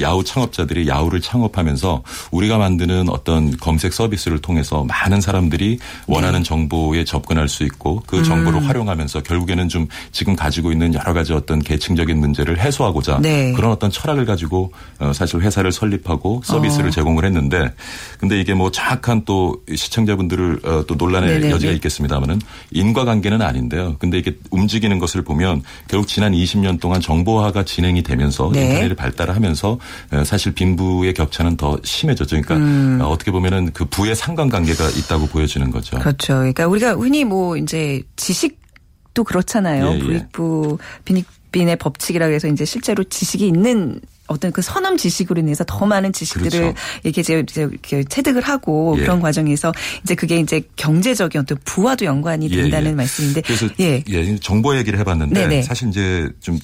야후 0.03 0.23
창업자들이 0.23 0.87
야후를 0.87 1.21
창업하면서 1.23 2.03
우리가 2.31 2.59
만드는 2.59 3.09
어떤 3.09 3.57
검색 3.57 3.95
서비스를 3.95 4.41
통해서 4.41 4.85
많은 4.85 5.23
사람들이 5.23 5.79
원하는 6.07 6.41
네. 6.41 6.45
정보에 6.45 7.05
접근할 7.05 7.49
수 7.49 7.65
있고 7.65 7.88
그 8.07 8.23
정보를 8.23 8.61
음. 8.61 8.67
활용하면서 8.67 9.23
결국에는 9.23 9.69
좀 9.69 9.87
지금 10.13 10.37
가지고 10.37 10.73
있는 10.73 10.95
여러 10.95 11.13
가지 11.13 11.33
어떤 11.33 11.59
계층적인 11.59 12.19
문제를 12.19 12.59
해소하고자 12.59 13.21
네. 13.21 13.53
그런 13.53 13.73
어떤 13.73 13.91
철학을 13.91 14.25
가지고 14.25 14.73
어, 14.99 15.13
사실 15.13 15.41
회사를 15.41 15.73
설립하고 15.73 16.43
서비스를 16.45 16.89
어. 16.89 16.91
제공을 16.91 17.25
했는데 17.25 17.73
근데 18.19 18.41
이게 18.41 18.55
뭐 18.55 18.71
정확한 18.71 19.23
또 19.25 19.61
시청자분들을 19.73 20.61
어, 20.65 20.85
또 20.87 20.95
논란의 20.95 21.31
네네네. 21.31 21.51
여지가 21.51 21.73
있겠습니다만은 21.75 22.41
인과관계는 22.71 23.43
아닌데요. 23.43 23.97
근데 23.99 24.19
이게 24.19 24.37
움직이는 24.51 24.99
것을 24.99 25.23
보면 25.23 25.63
결국 25.89 26.09
지난 26.09 26.33
20년 26.33 26.81
동안 26.81 27.01
정보화가 27.01 27.65
진행이 27.65 28.03
되면서 28.03 28.51
네. 28.53 28.65
인터넷이 28.65 28.95
발달하면서 28.95 29.79
어, 30.13 30.25
사실 30.25 30.53
빈부의 30.53 31.15
격차는 31.15 31.57
더 31.57 31.79
심해졌죠. 31.83 32.41
그러니까 32.41 32.57
음. 32.57 32.99
어, 33.01 33.09
어떻게 33.09 33.31
보면은 33.31 33.71
그 33.73 33.85
부의 33.85 34.15
상관관계가 34.15 34.89
있다고 34.91 35.27
보여지는 35.27 35.71
거죠. 35.71 35.99
그렇죠. 35.99 36.35
그러니까 36.35 36.67
우리가 36.67 36.93
흔히 36.93 37.25
뭐 37.25 37.57
이제 37.57 37.78
지식도 38.17 39.25
그렇잖아요. 39.25 39.89
예, 39.89 39.95
예. 39.95 39.99
부익부 39.99 40.79
빈익빈의 41.05 41.77
법칙이라고 41.77 42.33
해서 42.33 42.49
이제 42.49 42.65
실제로 42.65 43.05
지식이 43.05 43.47
있는 43.47 44.01
어떤 44.29 44.53
그 44.53 44.63
선험 44.63 44.97
지식으로 44.97 45.41
인해서 45.41 45.65
더 45.67 45.87
많은 45.87 46.13
지식들을 46.13 46.51
그렇죠. 46.51 46.75
이렇게 47.03 47.21
이제 47.23 47.45
이렇게 47.57 48.05
체득을 48.05 48.43
하고 48.43 48.95
예. 48.99 49.03
그런 49.03 49.21
과정에서 49.21 49.73
이제 50.03 50.15
그게 50.15 50.39
이제 50.39 50.63
경제적인 50.77 51.41
어떤 51.41 51.59
부와도 51.65 52.05
연관이 52.05 52.49
예, 52.51 52.57
된다는 52.57 52.89
예, 52.89 52.91
예. 52.91 52.95
말씀인데 52.95 53.41
그래서 53.41 53.69
예. 53.81 54.05
예 54.09 54.37
정보 54.37 54.77
얘기를 54.77 54.99
해봤는데 54.99 55.35
네네. 55.35 55.63
사실 55.63 55.89
이제 55.89 56.29
좀 56.41 56.59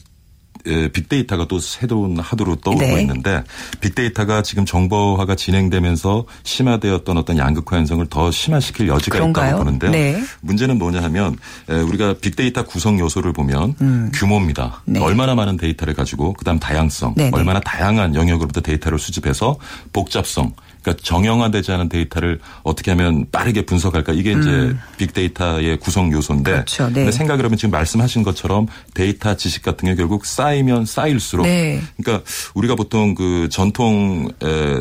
빅데이터가 0.64 1.46
또 1.46 1.58
새로운 1.58 2.18
화두로 2.18 2.56
떠오르고 2.56 2.94
네. 2.94 3.00
있는데 3.02 3.44
빅데이터가 3.80 4.42
지금 4.42 4.64
정보화가 4.64 5.34
진행되면서 5.34 6.24
심화되었던 6.42 7.16
어떤 7.16 7.38
양극화 7.38 7.76
현상을 7.76 8.06
더 8.06 8.30
심화시킬 8.30 8.88
여지가 8.88 9.18
그런가요? 9.18 9.48
있다고 9.48 9.64
보는데요. 9.64 9.90
네. 9.90 10.22
문제는 10.40 10.78
뭐냐 10.78 11.02
하면 11.02 11.36
우리가 11.68 12.14
빅데이터 12.20 12.64
구성 12.64 12.98
요소를 12.98 13.32
보면 13.32 13.74
음. 13.80 14.10
규모입니다. 14.14 14.82
네. 14.86 15.00
얼마나 15.00 15.34
많은 15.34 15.56
데이터를 15.56 15.94
가지고 15.94 16.32
그다음 16.32 16.58
다양성, 16.58 17.14
네, 17.16 17.24
네. 17.24 17.30
얼마나 17.32 17.60
다양한 17.60 18.14
영역으로부터 18.14 18.60
데이터를 18.60 18.98
수집해서 18.98 19.56
복잡성 19.92 20.54
그러니까 20.84 21.02
정형화되지 21.02 21.72
않은 21.72 21.88
데이터를 21.88 22.38
어떻게 22.62 22.90
하면 22.90 23.26
빠르게 23.32 23.64
분석할까 23.64 24.12
이게 24.12 24.32
이제 24.32 24.48
음. 24.50 24.78
빅데이터의 24.98 25.78
구성 25.78 26.12
요소인데 26.12 26.52
그렇죠. 26.52 26.86
네. 26.88 26.94
근데 26.94 27.10
생각을 27.10 27.44
하면 27.44 27.56
지금 27.56 27.70
말씀하신 27.70 28.22
것처럼 28.22 28.66
데이터 28.92 29.34
지식 29.34 29.62
같은 29.62 29.88
게 29.88 29.94
결국 29.94 30.26
쌓이면 30.26 30.84
쌓일수록 30.84 31.46
네. 31.46 31.80
그러니까 31.96 32.24
우리가 32.54 32.74
보통 32.74 33.14
그 33.14 33.48
전통 33.50 34.30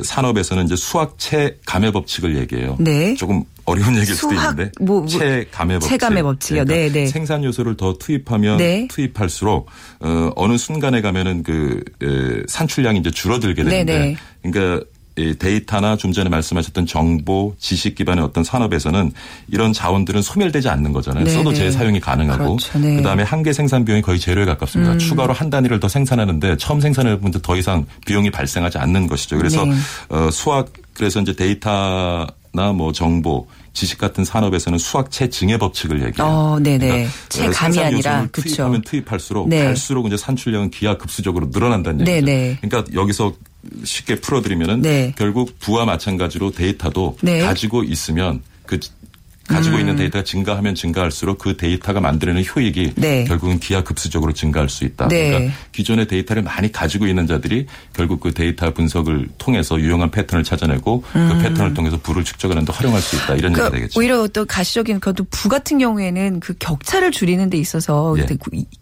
산업에서는 0.03 0.65
이제 0.65 0.75
수학체 0.75 1.57
감해 1.65 1.91
법칙을 1.91 2.37
얘기해요. 2.37 2.75
네. 2.79 3.15
조금 3.15 3.45
어려운 3.65 3.95
얘기일 3.95 4.15
수도 4.15 4.33
있는데 4.33 4.71
뭐, 4.81 4.99
뭐, 4.99 5.07
체감의 5.07 5.79
법칙. 5.79 5.89
체감의 5.89 6.23
법칙이요. 6.23 6.65
그러니까 6.65 6.73
네, 6.75 6.91
네. 6.91 7.07
생산 7.07 7.43
요소를 7.45 7.77
더 7.77 7.93
투입하면 7.97 8.57
네. 8.57 8.87
투입할수록 8.89 9.69
어, 10.01 10.31
어느 10.35 10.57
순간에 10.57 11.01
가면은 11.01 11.43
그 11.43 11.81
에, 12.01 12.43
산출량이 12.47 12.99
이제 12.99 13.09
줄어들게 13.09 13.63
네, 13.63 13.69
되는데 13.85 13.99
네. 13.99 14.15
그러니까 14.41 14.85
이 14.85 14.92
데이터나 15.15 15.95
좀 15.95 16.11
전에 16.11 16.29
말씀하셨던 16.29 16.85
정보, 16.87 17.55
지식 17.59 17.95
기반의 17.95 18.23
어떤 18.23 18.43
산업에서는 18.43 19.11
이런 19.47 19.73
자원들은 19.73 20.21
소멸되지 20.21 20.69
않는 20.69 20.91
거잖아요. 20.91 21.25
네네. 21.25 21.37
써도 21.37 21.51
네. 21.51 21.57
재사용이 21.57 21.99
가능하고 21.99 22.57
그렇죠. 22.57 22.79
네. 22.79 22.95
그다음에 22.95 23.23
한계 23.23 23.53
생산 23.53 23.85
비용이 23.85 24.01
거의 24.01 24.19
제로에 24.19 24.45
가깝습니다. 24.45 24.93
음. 24.93 24.99
추가로 24.99 25.33
한 25.33 25.49
단위를 25.49 25.79
더 25.79 25.87
생산하는데 25.87 26.57
처음 26.57 26.81
생산해 26.81 27.19
본데 27.19 27.39
더 27.41 27.55
이상 27.55 27.85
비용이 28.05 28.31
발생하지 28.31 28.79
않는 28.79 29.07
것이죠. 29.07 29.37
그래서 29.37 29.65
네. 29.65 29.73
어, 30.09 30.29
수학 30.31 30.69
그래서 30.93 31.19
이제 31.21 31.35
데이터나 31.35 32.71
뭐 32.75 32.91
정보 32.91 33.47
지식 33.73 33.97
같은 33.97 34.23
산업에서는 34.23 34.77
수학체 34.77 35.29
증의 35.29 35.57
법칙을 35.57 36.03
얘기해요. 36.07 36.31
어, 36.31 36.59
네네. 36.59 36.87
그러니까 36.87 37.11
체감이 37.29 37.79
아니라 37.79 38.27
투입하면 38.31 38.81
투입할수록 38.81 39.49
네. 39.49 39.63
갈수록 39.63 40.05
이제 40.05 40.15
산출량은 40.15 40.69
기하 40.69 40.97
급수적으로 40.97 41.49
늘어난다는 41.51 42.07
얘기죠. 42.07 42.25
네네. 42.25 42.57
그러니까 42.61 42.91
여기서 42.93 43.33
쉽게 43.83 44.15
풀어드리면은 44.15 44.81
네. 44.81 45.13
결국 45.17 45.57
부와 45.59 45.85
마찬가지로 45.85 46.51
데이터도 46.51 47.17
네. 47.21 47.39
가지고 47.41 47.83
있으면 47.83 48.41
그 48.65 48.79
가지고 49.47 49.75
음. 49.75 49.81
있는 49.81 49.95
데이터가 49.97 50.23
증가하면 50.23 50.73
증가할수록 50.73 51.37
그 51.37 51.57
데이터가 51.57 51.99
만들어내는 51.99 52.47
효익이 52.47 52.93
네. 52.95 53.25
결국은 53.25 53.59
기하급수적으로 53.59 54.31
증가할 54.31 54.69
수 54.69 54.85
있다. 54.85 55.09
네. 55.09 55.29
그러니까 55.29 55.53
기존의 55.73 56.07
데이터를 56.07 56.43
많이 56.43 56.71
가지고 56.71 57.07
있는 57.07 57.27
자들이 57.27 57.65
결국 57.91 58.21
그 58.21 58.33
데이터 58.33 58.73
분석을 58.73 59.27
통해서 59.37 59.79
유용한 59.79 60.11
패턴을 60.11 60.43
찾아내고 60.45 61.01
그 61.01 61.19
음. 61.19 61.29
그 61.29 61.43
패턴을 61.43 61.73
통해서 61.73 61.97
부를 61.97 62.23
축적하는 62.23 62.63
데 62.63 62.71
활용할 62.71 63.01
수 63.01 63.17
있다. 63.17 63.35
이런 63.35 63.51
그러니까 63.51 63.65
얘기가 63.65 63.69
되겠죠. 63.71 63.99
오히려 63.99 64.27
또 64.27 64.45
가시적인 64.45 65.01
그것도 65.01 65.25
부 65.29 65.49
같은 65.49 65.77
경우에는 65.77 66.39
그 66.39 66.53
격차를 66.57 67.11
줄이는 67.11 67.49
데 67.49 67.57
있어서 67.57 68.15
예. 68.17 68.25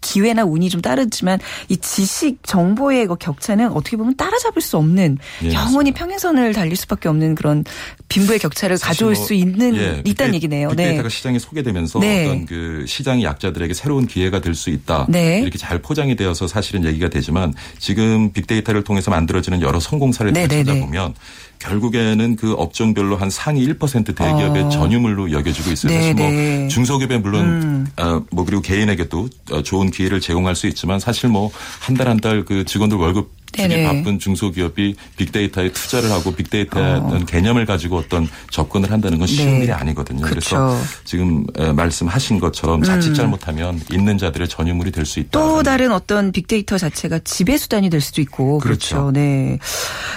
기회나 0.00 0.44
운이 0.44 0.68
좀 0.70 0.80
따르지만 0.80 1.40
이 1.68 1.76
지식 1.76 2.38
정보의 2.44 3.08
그 3.08 3.16
격차는 3.16 3.72
어떻게 3.72 3.96
보면 3.96 4.16
따라잡을 4.16 4.62
수 4.62 4.76
없는 4.76 5.18
예, 5.42 5.52
영원히 5.52 5.90
맞습니다. 5.90 5.98
평행선을 5.98 6.52
달릴 6.52 6.76
수밖에 6.76 7.08
없는 7.08 7.34
그런 7.34 7.64
빈부의 8.08 8.38
격차를 8.38 8.78
가져올 8.78 9.14
뭐, 9.14 9.24
수 9.24 9.34
있는 9.34 9.74
예, 9.76 10.02
있다는 10.04 10.34
얘기 10.34 10.51
얘기네요. 10.52 10.68
빅데이터가 10.70 11.08
네. 11.08 11.14
시장에 11.16 11.38
소개되면서 11.38 11.98
네. 12.00 12.24
어떤 12.26 12.46
그 12.46 12.84
시장의 12.86 13.24
약자들에게 13.24 13.74
새로운 13.74 14.06
기회가 14.06 14.40
될 14.40 14.52
수 14.54 14.68
있다. 14.70 15.06
네. 15.08 15.40
이렇게 15.40 15.56
잘 15.58 15.80
포장이 15.80 16.14
되어서 16.14 16.46
사실은 16.46 16.84
얘기가 16.84 17.08
되지만 17.08 17.54
지금 17.78 18.32
빅데이터를 18.32 18.84
통해서 18.84 19.10
만들어지는 19.10 19.62
여러 19.62 19.80
성공 19.80 20.12
사례를 20.12 20.34
네, 20.34 20.46
네, 20.46 20.62
찾아보면 20.62 21.14
결국에는 21.58 22.36
그 22.36 22.52
업종별로 22.54 23.16
한 23.16 23.30
상위 23.30 23.66
1% 23.66 24.14
대기업의 24.16 24.64
어. 24.64 24.68
전유물로 24.68 25.32
여겨지고 25.32 25.70
있어요. 25.70 25.92
사실 25.92 26.14
뭐 26.14 26.68
중소기업에 26.68 27.18
물론 27.18 27.44
음. 27.44 27.86
어, 27.98 28.22
뭐 28.30 28.44
그리고 28.44 28.60
개인에게도 28.62 29.28
어, 29.52 29.62
좋은 29.62 29.90
기회를 29.90 30.20
제공할 30.20 30.54
수 30.56 30.66
있지만 30.66 30.98
사실 31.00 31.28
뭐 31.30 31.50
한 31.86 31.96
달 31.96 32.08
한 32.08 32.18
달 32.20 32.44
그 32.44 32.64
직원들 32.64 32.96
월급 32.98 33.30
주기 33.52 33.84
바쁜 33.84 34.18
중소기업이 34.18 34.96
빅데이터에 35.16 35.72
투자를 35.72 36.10
하고 36.10 36.34
빅데이터의 36.34 36.96
어. 36.96 37.18
개념을 37.26 37.66
가지고 37.66 37.98
어떤 37.98 38.28
접근을 38.50 38.90
한다는 38.90 39.18
건 39.18 39.26
쉬운 39.26 39.58
네. 39.58 39.64
일이 39.64 39.72
아니거든요. 39.72 40.22
그렇 40.22 40.30
그래서 40.30 40.78
지금 41.04 41.44
말씀하신 41.76 42.40
것처럼 42.40 42.82
자칫 42.82 43.10
음. 43.10 43.14
잘못하면 43.14 43.80
있는 43.92 44.18
자들의 44.18 44.48
전유물이 44.48 44.90
될 44.90 45.02
수 45.04 45.20
있다. 45.20 45.30
또 45.32 45.62
다른 45.62 45.92
어떤 45.92 46.32
빅데이터 46.32 46.78
자체가 46.78 47.20
지배 47.20 47.56
수단이 47.56 47.90
될 47.90 48.00
수도 48.00 48.20
있고 48.20 48.58
그렇죠. 48.58 48.96
그렇죠. 48.96 49.10
네. 49.12 49.58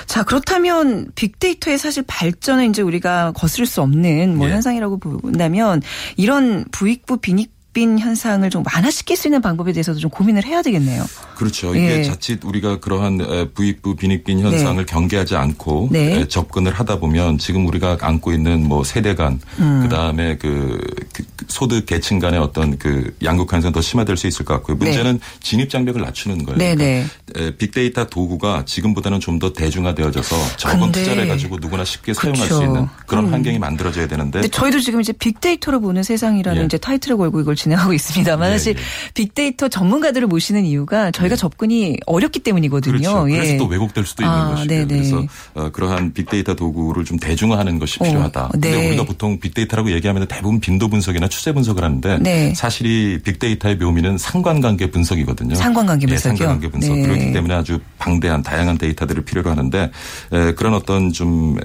자 0.06 0.24
그렇다면 0.24 1.08
빅데이터의 1.16 1.78
사실 1.78 2.04
발전은 2.08 2.70
이제 2.70 2.82
우리가 2.82 3.34
거스를 3.34 3.66
수 3.66 3.82
없는 3.82 4.38
뭐 4.38 4.48
예. 4.48 4.54
현상이라고 4.54 5.00
본다면 5.00 5.82
이런 6.18 6.66
부익부 6.72 7.18
빈익 7.18 7.55
빈 7.76 8.00
현상을 8.00 8.50
좀 8.50 8.64
완화시킬 8.74 9.16
수 9.16 9.28
있는 9.28 9.42
방법에 9.42 9.72
대해서도 9.72 10.00
좀 10.00 10.10
고민을 10.10 10.46
해야 10.46 10.64
되겠네요. 10.64 11.06
그렇죠. 11.36 11.76
이게 11.76 12.00
예. 12.00 12.04
자칫 12.04 12.44
우리가 12.44 12.80
그러한 12.80 13.50
부익부 13.54 13.96
빈익빈 13.98 14.40
현상을 14.40 14.84
네. 14.84 14.92
경계하지 14.92 15.36
않고 15.36 15.90
네. 15.92 16.28
접근을 16.28 16.74
하다 16.74 17.00
보면 17.00 17.38
지금 17.38 17.68
우리가 17.68 17.98
안고 18.02 18.32
있는 18.34 18.68
뭐 18.68 18.84
세대 18.84 19.14
간 19.14 19.40
음. 19.60 19.82
그다음에 19.84 20.38
그, 20.38 20.80
그 21.14 21.24
소득 21.48 21.86
계층 21.86 22.18
간의 22.20 22.40
어떤 22.40 22.80
그 22.80 23.14
양극 23.24 23.52
현상 23.54 23.72
더 23.72 23.82
심화될 23.82 24.18
수 24.18 24.26
있을 24.26 24.46
것 24.46 24.56
같고요. 24.56 24.78
문제는 24.78 25.20
네. 25.20 25.40
진입 25.42 25.70
장벽을 25.70 26.02
낮추는 26.02 26.46
거예요. 26.46 26.58
네, 26.58 26.76
그러니까 26.76 27.10
네. 27.34 27.56
빅데이터 27.58 28.08
도구가 28.08 28.64
지금보다는 28.66 29.20
좀 29.20 29.36
더 29.36 29.52
대중화되어져서 29.52 30.56
적은 30.56 30.94
투자를 30.94 31.28
가지고 31.28 31.58
누구나 31.60 31.84
쉽게 31.84 32.14
그렇죠. 32.14 32.38
사용할 32.38 32.48
수 32.48 32.64
있는 32.64 32.88
그런 33.06 33.26
음. 33.26 33.34
환경이 33.34 33.60
만들어져야 33.60 34.08
되는데. 34.08 34.48
저희도 34.48 34.80
지금 34.80 35.02
이제 35.02 35.12
빅데이터로 35.12 35.82
보는 35.82 36.04
세상이라는 36.04 36.62
예. 36.62 36.66
이제 36.66 36.78
타이틀을 36.78 37.18
걸고 37.18 37.42
이걸 37.42 37.58
진행하고 37.66 37.94
있습니다만 37.94 38.50
예, 38.50 38.52
사실 38.54 38.76
예. 38.76 39.12
빅데이터 39.14 39.68
전문가들을 39.68 40.28
모시는 40.28 40.66
이유가 40.66 41.10
저희가 41.12 41.34
예. 41.34 41.36
접근이 41.36 41.98
어렵기 42.06 42.40
때문이거든요. 42.40 42.98
그렇죠. 42.98 43.24
그래서 43.24 43.54
예. 43.54 43.58
또 43.58 43.66
왜곡될 43.66 44.06
수도 44.06 44.24
있는 44.24 44.36
아, 44.36 44.50
것이고요. 44.52 44.68
네네. 44.68 44.86
그래서 44.88 45.26
어, 45.56 45.70
그러한 45.72 46.14
빅데이터 46.14 46.54
도구를 46.56 47.06
좀 47.06 47.18
대중화하는 47.18 47.80
것이 47.80 47.98
어, 48.02 48.06
필요하다. 48.06 48.46
어, 48.46 48.50
네. 48.54 48.72
근데 48.72 48.88
우리가 48.90 49.04
보통 49.06 49.40
빅데이터라고 49.40 49.92
얘기하면 49.92 50.28
대부분 50.28 50.60
빈도 50.60 50.88
분석이나 50.88 51.28
추세 51.28 51.52
분석을 51.52 51.84
하는데 51.84 52.20
네. 52.20 52.54
사실 52.56 52.86
이 52.86 53.20
빅데이터의 53.24 53.78
묘미는 53.78 54.18
상관관계 54.18 54.92
분석이거든요. 54.92 55.56
상관관계 55.56 56.06
분석이요. 56.06 56.34
네, 56.34 56.38
상관관계 56.38 56.70
분석. 56.70 56.96
네. 56.96 57.02
그렇기 57.02 57.34
때문에 57.34 57.54
아주 57.56 57.80
방대한 57.98 58.44
다양한 58.44 58.78
데이터들을 58.78 59.26
필요로 59.26 59.50
하는데 59.50 59.92
에, 60.32 60.52
그런 60.54 60.76
어떤 60.76 61.12
좀 61.12 61.58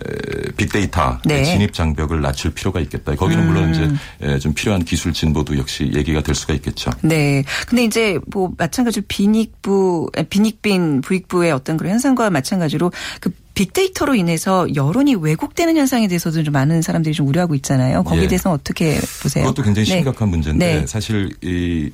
빅데이터 0.57 1.19
네. 1.25 1.45
진입 1.45 1.75
장벽을 1.75 2.23
낮출 2.23 2.53
필요가 2.53 2.81
있겠다. 2.81 3.15
거기는 3.15 3.47
물론 3.47 3.65
음. 3.75 3.99
이제 4.21 4.39
좀 4.39 4.55
필요한 4.55 4.85
기술 4.85 5.13
진보도 5.13 5.59
역시 5.59 5.90
얘기가 5.95 6.23
될 6.23 6.35
수가 6.35 6.55
있겠죠. 6.55 6.91
네. 7.03 7.45
근데 7.67 7.85
이제 7.85 8.19
뭐 8.33 8.53
마찬가지로 8.57 9.05
빈익부, 9.09 10.11
빈익빈 10.29 11.01
부익부의 11.03 11.53
어떤 11.53 11.77
그런 11.77 11.93
현상과 11.93 12.31
마찬가지로 12.31 12.93
그 13.21 13.31
빅데이터로 13.55 14.15
인해서 14.15 14.67
여론이 14.75 15.17
왜곡되는 15.17 15.77
현상에 15.77 16.09
대해서도 16.09 16.43
좀 16.43 16.53
많은 16.53 16.83
사람들이 16.83 17.15
좀 17.15 17.29
우려하고 17.29 17.55
있잖아요. 17.57 18.03
거기에 18.05 18.25
예. 18.25 18.29
대해서는 18.29 18.55
어떻게 18.55 18.99
보세요? 19.23 19.45
그것도 19.45 19.63
굉장히 19.63 19.89
네. 19.89 19.97
심각한 19.97 20.29
네. 20.29 20.31
문제인데 20.31 20.81
네. 20.81 20.87
사실 20.87 21.31
이 21.43 21.91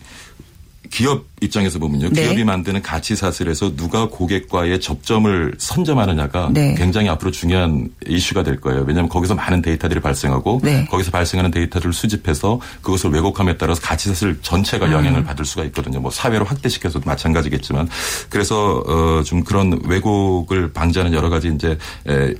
기업 0.90 1.24
입장에서 1.42 1.78
보면요. 1.78 2.08
네. 2.10 2.22
기업이 2.22 2.44
만드는 2.44 2.80
가치 2.80 3.14
사슬에서 3.14 3.76
누가 3.76 4.08
고객과의 4.08 4.80
접점을 4.80 5.54
선점하느냐가 5.58 6.48
네. 6.52 6.74
굉장히 6.78 7.10
앞으로 7.10 7.30
중요한 7.30 7.90
이슈가 8.06 8.42
될 8.42 8.58
거예요. 8.58 8.84
왜냐하면 8.86 9.10
거기서 9.10 9.34
많은 9.34 9.60
데이터들이 9.60 10.00
발생하고 10.00 10.60
네. 10.62 10.86
거기서 10.86 11.10
발생하는 11.10 11.50
데이터를 11.50 11.92
수집해서 11.92 12.58
그것을 12.80 13.10
왜곡함에 13.10 13.58
따라서 13.58 13.82
가치 13.82 14.08
사슬 14.08 14.38
전체가 14.40 14.90
영향을 14.90 15.20
음. 15.20 15.24
받을 15.24 15.44
수가 15.44 15.64
있거든요. 15.64 16.00
뭐 16.00 16.10
사회로 16.10 16.46
확대시켜서도 16.46 17.04
마찬가지겠지만 17.04 17.88
그래서 18.30 18.78
어좀 18.86 19.44
그런 19.44 19.78
왜곡을 19.84 20.72
방지하는 20.72 21.12
여러 21.12 21.28
가지 21.28 21.52
이제 21.54 21.76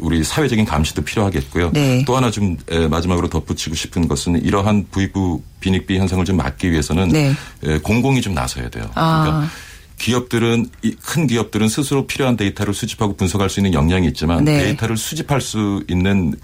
우리 0.00 0.24
사회적인 0.24 0.64
감시도 0.64 1.02
필요하겠고요. 1.02 1.72
네. 1.72 2.02
또 2.06 2.16
하나 2.16 2.30
좀 2.30 2.56
마지막으로 2.90 3.28
덧붙이고 3.28 3.76
싶은 3.76 4.08
것은 4.08 4.42
이러한 4.42 4.86
부익부 4.90 5.42
빈익비 5.60 5.98
현상을 5.98 6.24
좀 6.24 6.36
막기 6.36 6.70
위해서는 6.70 7.08
네. 7.08 7.34
공공이 7.82 8.20
좀 8.20 8.34
나서야 8.34 8.68
돼요. 8.70 8.85
아. 8.94 9.22
그러니까 9.24 9.50
기업들은 9.98 10.68
큰 11.02 11.26
기업들은 11.26 11.68
스스로 11.68 12.06
필요한 12.06 12.36
데이터를 12.36 12.74
수집하고 12.74 13.16
분석할 13.16 13.48
수 13.48 13.60
있는 13.60 13.72
역량이 13.72 14.06
있지만 14.08 14.44
네. 14.44 14.64
데이터를 14.64 14.96
수집할 14.96 15.40
수 15.40 15.82
있는 15.88 16.34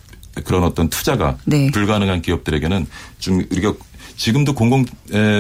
그런 0.45 0.65
어떤 0.65 0.89
투자가 0.89 1.37
네. 1.45 1.71
불가능한 1.71 2.23
기업들에게는 2.23 2.87
좀 3.19 3.45
우리가 3.51 3.75
지금도 4.17 4.55
공공 4.55 4.85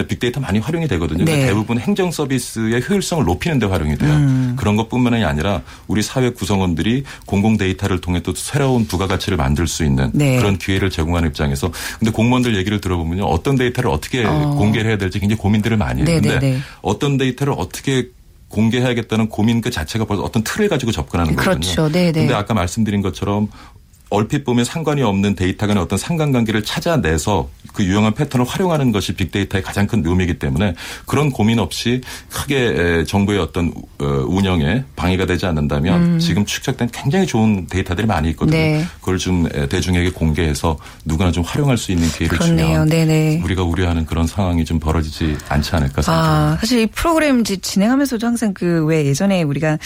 빅데이터 0.09 0.41
많이 0.41 0.59
활용이 0.59 0.89
되거든요. 0.89 1.25
네. 1.25 1.47
대부분 1.47 1.79
행정 1.79 2.11
서비스의 2.11 2.83
효율성을 2.89 3.25
높이는 3.25 3.59
데 3.59 3.67
활용이 3.67 3.97
돼요. 3.97 4.13
음. 4.13 4.57
그런 4.59 4.77
것뿐만이 4.77 5.25
아니라 5.25 5.63
우리 5.87 6.03
사회 6.03 6.31
구성원들이 6.31 7.05
공공 7.27 7.57
데이터를 7.57 8.01
통해 8.01 8.21
또 8.23 8.35
새로운 8.35 8.87
부가가치를 8.87 9.37
만들 9.37 9.67
수 9.67 9.85
있는 9.85 10.11
네. 10.15 10.39
그런 10.39 10.59
기회를 10.59 10.91
제공하는 10.91 11.29
입장에서 11.29 11.71
근데 11.99 12.11
공무원들 12.11 12.57
얘기를 12.57 12.81
들어보면요. 12.81 13.25
어떤 13.25 13.57
데이터를 13.57 13.91
어떻게 13.91 14.25
어. 14.25 14.55
공개를 14.59 14.91
해야 14.91 14.99
될지 14.99 15.19
굉장히 15.19 15.39
고민들을 15.39 15.77
많이. 15.77 16.03
네, 16.05 16.15
근데 16.21 16.39
네, 16.39 16.53
네. 16.53 16.59
어떤 16.83 17.17
데이터를 17.17 17.55
어떻게 17.57 18.09
공개해야겠다는 18.49 19.29
고민 19.29 19.61
그 19.61 19.71
자체가 19.71 20.05
벌써 20.05 20.23
어떤 20.23 20.45
틀을 20.45 20.69
가지고 20.69 20.93
접근하는 20.93 21.35
거거든요. 21.37 21.61
그렇죠. 21.61 21.89
네, 21.91 22.13
네. 22.13 22.21
근데 22.21 22.35
아까 22.35 22.53
말씀드린 22.53 23.01
것처럼 23.01 23.49
얼핏 24.12 24.44
보면 24.44 24.64
상관이 24.64 25.03
없는 25.03 25.35
데이터 25.35 25.66
간의 25.66 25.83
어떤 25.83 25.98
상관관계를 25.98 26.62
찾아내서 26.64 27.48
그 27.72 27.85
유용한 27.85 28.12
패턴을 28.14 28.46
활용하는 28.46 28.92
것이 28.92 29.14
빅데이터의 29.14 29.62
가장 29.62 29.87
큰 29.87 30.03
묘미이기 30.03 30.38
때문에 30.38 30.75
그런 31.07 31.31
고민 31.31 31.59
없이 31.59 32.03
크게 32.31 33.05
정부의 33.07 33.38
어떤 33.40 33.72
어, 33.98 34.05
운영에 34.05 34.85
방해가 34.96 35.25
되지 35.27 35.46
않는다면 35.46 36.03
음. 36.03 36.18
지금 36.18 36.44
축적된 36.44 36.90
굉장히 36.92 37.27
좋은 37.27 37.66
데이터들이 37.66 38.07
많이 38.07 38.29
있거든요. 38.31 38.57
네. 38.57 38.85
그걸 39.01 39.18
좀 39.18 39.48
대중에게 39.48 40.11
공개해서 40.11 40.77
누구나 41.05 41.33
좀 41.33 41.42
활용할 41.44 41.79
수 41.79 41.92
있는 41.92 42.09
기회를 42.09 42.37
그렇네요. 42.38 42.66
주면 42.66 42.88
네네. 42.88 43.40
우리가 43.44 43.62
우려하는 43.62 44.05
그런 44.05 44.27
상황이 44.27 44.64
좀 44.64 44.79
벌어지지 44.79 45.38
않지 45.48 45.75
않을까 45.75 46.03
생각합니다. 46.03 46.53
아, 46.53 46.57
사실 46.61 46.81
이 46.81 46.87
프로그램 46.87 47.42
진행하면서도 47.44 48.27
항상 48.27 48.53
그 48.53 48.83
왜 48.83 49.07
예전에 49.07 49.42
우리가 49.42 49.79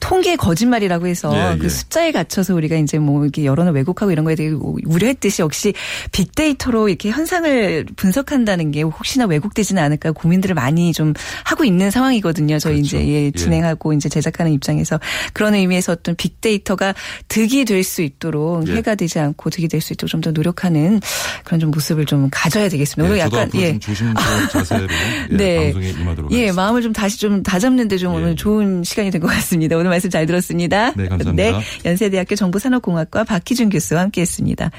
통계 0.00 0.36
거짓말이라고 0.36 1.06
해서 1.06 1.32
예, 1.34 1.58
그 1.58 1.64
예. 1.64 1.68
숫자에 1.68 2.12
갇혀서 2.12 2.54
우리가 2.54 2.76
이제 2.76 2.98
뭐 2.98 3.22
이렇게 3.22 3.44
여론을 3.44 3.71
왜곡하고 3.72 4.12
이런 4.12 4.24
거에 4.24 4.34
대해 4.34 4.50
우려했듯이 4.50 5.42
역시 5.42 5.74
빅데이터로 6.12 6.88
이렇게 6.88 7.10
현상을 7.10 7.86
분석한다는 7.96 8.70
게 8.70 8.82
혹시나 8.82 9.24
왜곡되지는 9.26 9.82
않을까 9.82 10.12
고민들을 10.12 10.54
많이 10.54 10.92
좀 10.92 11.14
하고 11.44 11.64
있는 11.64 11.90
상황이거든요. 11.90 12.58
저희 12.58 12.76
그렇죠. 12.76 12.96
이제 12.98 13.08
예, 13.08 13.24
예. 13.26 13.30
진행하고 13.30 13.92
예. 13.92 13.96
이제 13.96 14.08
제작하는 14.08 14.52
입장에서 14.52 15.00
그런 15.32 15.54
의미에서 15.54 15.92
어떤 15.92 16.14
빅데이터가 16.16 16.94
득이 17.28 17.64
될 17.64 17.82
수 17.82 18.02
있도록 18.02 18.68
예. 18.68 18.76
해가 18.76 18.94
되지 18.94 19.18
않고 19.18 19.50
득이 19.50 19.66
될 19.68 19.80
수 19.80 19.92
있도록 19.92 20.08
좀 20.10 20.20
더 20.20 20.30
노력하는 20.30 21.00
그런 21.42 21.58
좀 21.58 21.70
모습을 21.72 22.06
좀 22.06 22.28
가져야 22.30 22.68
되겠습니다. 22.68 23.12
예, 23.16 23.18
약간 23.20 23.50
예 23.56 23.76
조심스러운 23.78 24.48
자세로 24.52 24.86
예, 25.32 25.36
네. 25.36 25.56
방송에 25.72 25.90
임하도록 25.90 26.32
예. 26.32 26.52
마음을 26.52 26.80
좀 26.82 26.92
다시 26.92 27.18
좀 27.18 27.42
다잡는데 27.42 27.96
좀 27.96 28.14
오늘 28.14 28.36
좋은 28.36 28.84
시간이 28.84 29.10
된 29.10 29.20
것 29.22 29.28
같습니다. 29.28 29.76
오늘 29.76 29.90
말씀 29.90 30.10
잘 30.10 30.26
들었습니다. 30.26 30.92
네, 30.96 31.08
감사합니다. 31.08 31.58
네, 31.58 31.64
연세대학교 31.84 32.34
정보산업공학과 32.36 33.24
박희준 33.24 33.61
교수와 33.70 34.02
함께했습니다. 34.02 34.70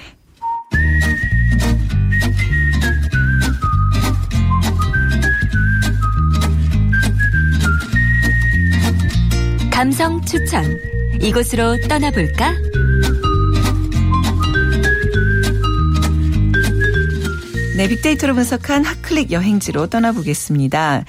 감성 9.72 10.22
추천. 10.24 10.64
이곳으로 11.20 11.78
떠나볼까? 11.88 12.54
네, 17.76 17.88
빅데이터로 17.88 18.36
분석한 18.36 18.86
핫클릭 18.86 19.32
여행지로 19.32 19.88
떠나보겠습니다. 19.88 21.06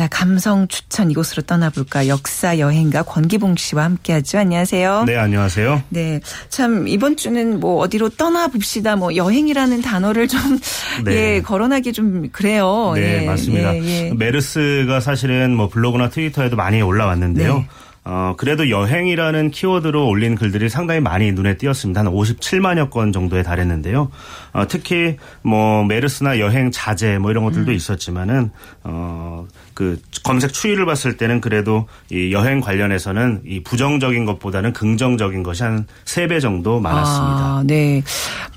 자, 0.00 0.08
감성 0.08 0.66
추천 0.66 1.10
이곳으로 1.10 1.42
떠나볼까? 1.42 2.08
역사 2.08 2.58
여행가 2.58 3.02
권기봉 3.02 3.56
씨와 3.56 3.84
함께하죠. 3.84 4.38
안녕하세요. 4.38 5.04
네, 5.04 5.14
안녕하세요. 5.14 5.82
네, 5.90 6.22
참 6.48 6.88
이번 6.88 7.18
주는 7.18 7.60
뭐 7.60 7.82
어디로 7.82 8.08
떠나봅시다. 8.08 8.96
뭐 8.96 9.14
여행이라는 9.14 9.82
단어를 9.82 10.26
좀 10.26 10.40
네. 11.04 11.12
예, 11.34 11.42
거론하기 11.42 11.92
좀 11.92 12.30
그래요. 12.32 12.92
네, 12.94 13.24
예, 13.24 13.26
맞습니다. 13.26 13.76
예, 13.76 14.06
예. 14.06 14.14
메르스가 14.14 15.00
사실은 15.00 15.54
뭐 15.54 15.68
블로그나 15.68 16.08
트위터에도 16.08 16.56
많이 16.56 16.80
올라왔는데요. 16.80 17.58
네. 17.58 17.68
어, 18.04 18.34
그래도 18.38 18.70
여행이라는 18.70 19.50
키워드로 19.50 20.08
올린 20.08 20.34
글들이 20.34 20.70
상당히 20.70 21.00
많이 21.00 21.32
눈에 21.32 21.58
띄었습니다. 21.58 22.00
한 22.00 22.06
57만여 22.06 22.88
건 22.90 23.12
정도에 23.12 23.42
달했는데요. 23.42 24.10
어, 24.54 24.66
특히 24.66 25.16
뭐 25.42 25.84
메르스나 25.84 26.38
여행 26.38 26.70
자제 26.70 27.18
뭐 27.18 27.30
이런 27.30 27.44
것들도 27.44 27.70
음. 27.70 27.76
있었지만은 27.76 28.50
어, 28.84 29.46
그 29.80 29.98
검색 30.24 30.52
추이를 30.52 30.84
봤을 30.84 31.16
때는 31.16 31.40
그래도 31.40 31.88
이 32.10 32.32
여행 32.34 32.60
관련해서는 32.60 33.40
이 33.46 33.62
부정적인 33.62 34.26
것보다는 34.26 34.74
긍정적인 34.74 35.42
것이 35.42 35.62
한 35.62 35.86
세 36.04 36.26
배 36.26 36.38
정도 36.38 36.80
많았습니다. 36.80 37.40
아, 37.40 37.62
네. 37.64 38.02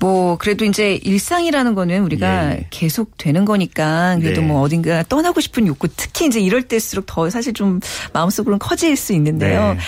뭐 0.00 0.36
그래도 0.36 0.66
이제 0.66 0.96
일상이라는 1.02 1.74
거는 1.74 2.02
우리가 2.02 2.50
예. 2.52 2.66
계속 2.68 3.16
되는 3.16 3.46
거니까 3.46 4.18
그래도 4.20 4.42
네. 4.42 4.46
뭐 4.46 4.60
어딘가 4.60 5.02
떠나고 5.04 5.40
싶은 5.40 5.66
욕구 5.66 5.88
특히 5.88 6.26
이제 6.26 6.40
이럴 6.40 6.62
때일수록 6.64 7.06
더 7.06 7.30
사실 7.30 7.54
좀 7.54 7.80
마음속으로는 8.12 8.58
커질 8.58 8.94
수 8.96 9.14
있는데요. 9.14 9.72
네. 9.72 9.78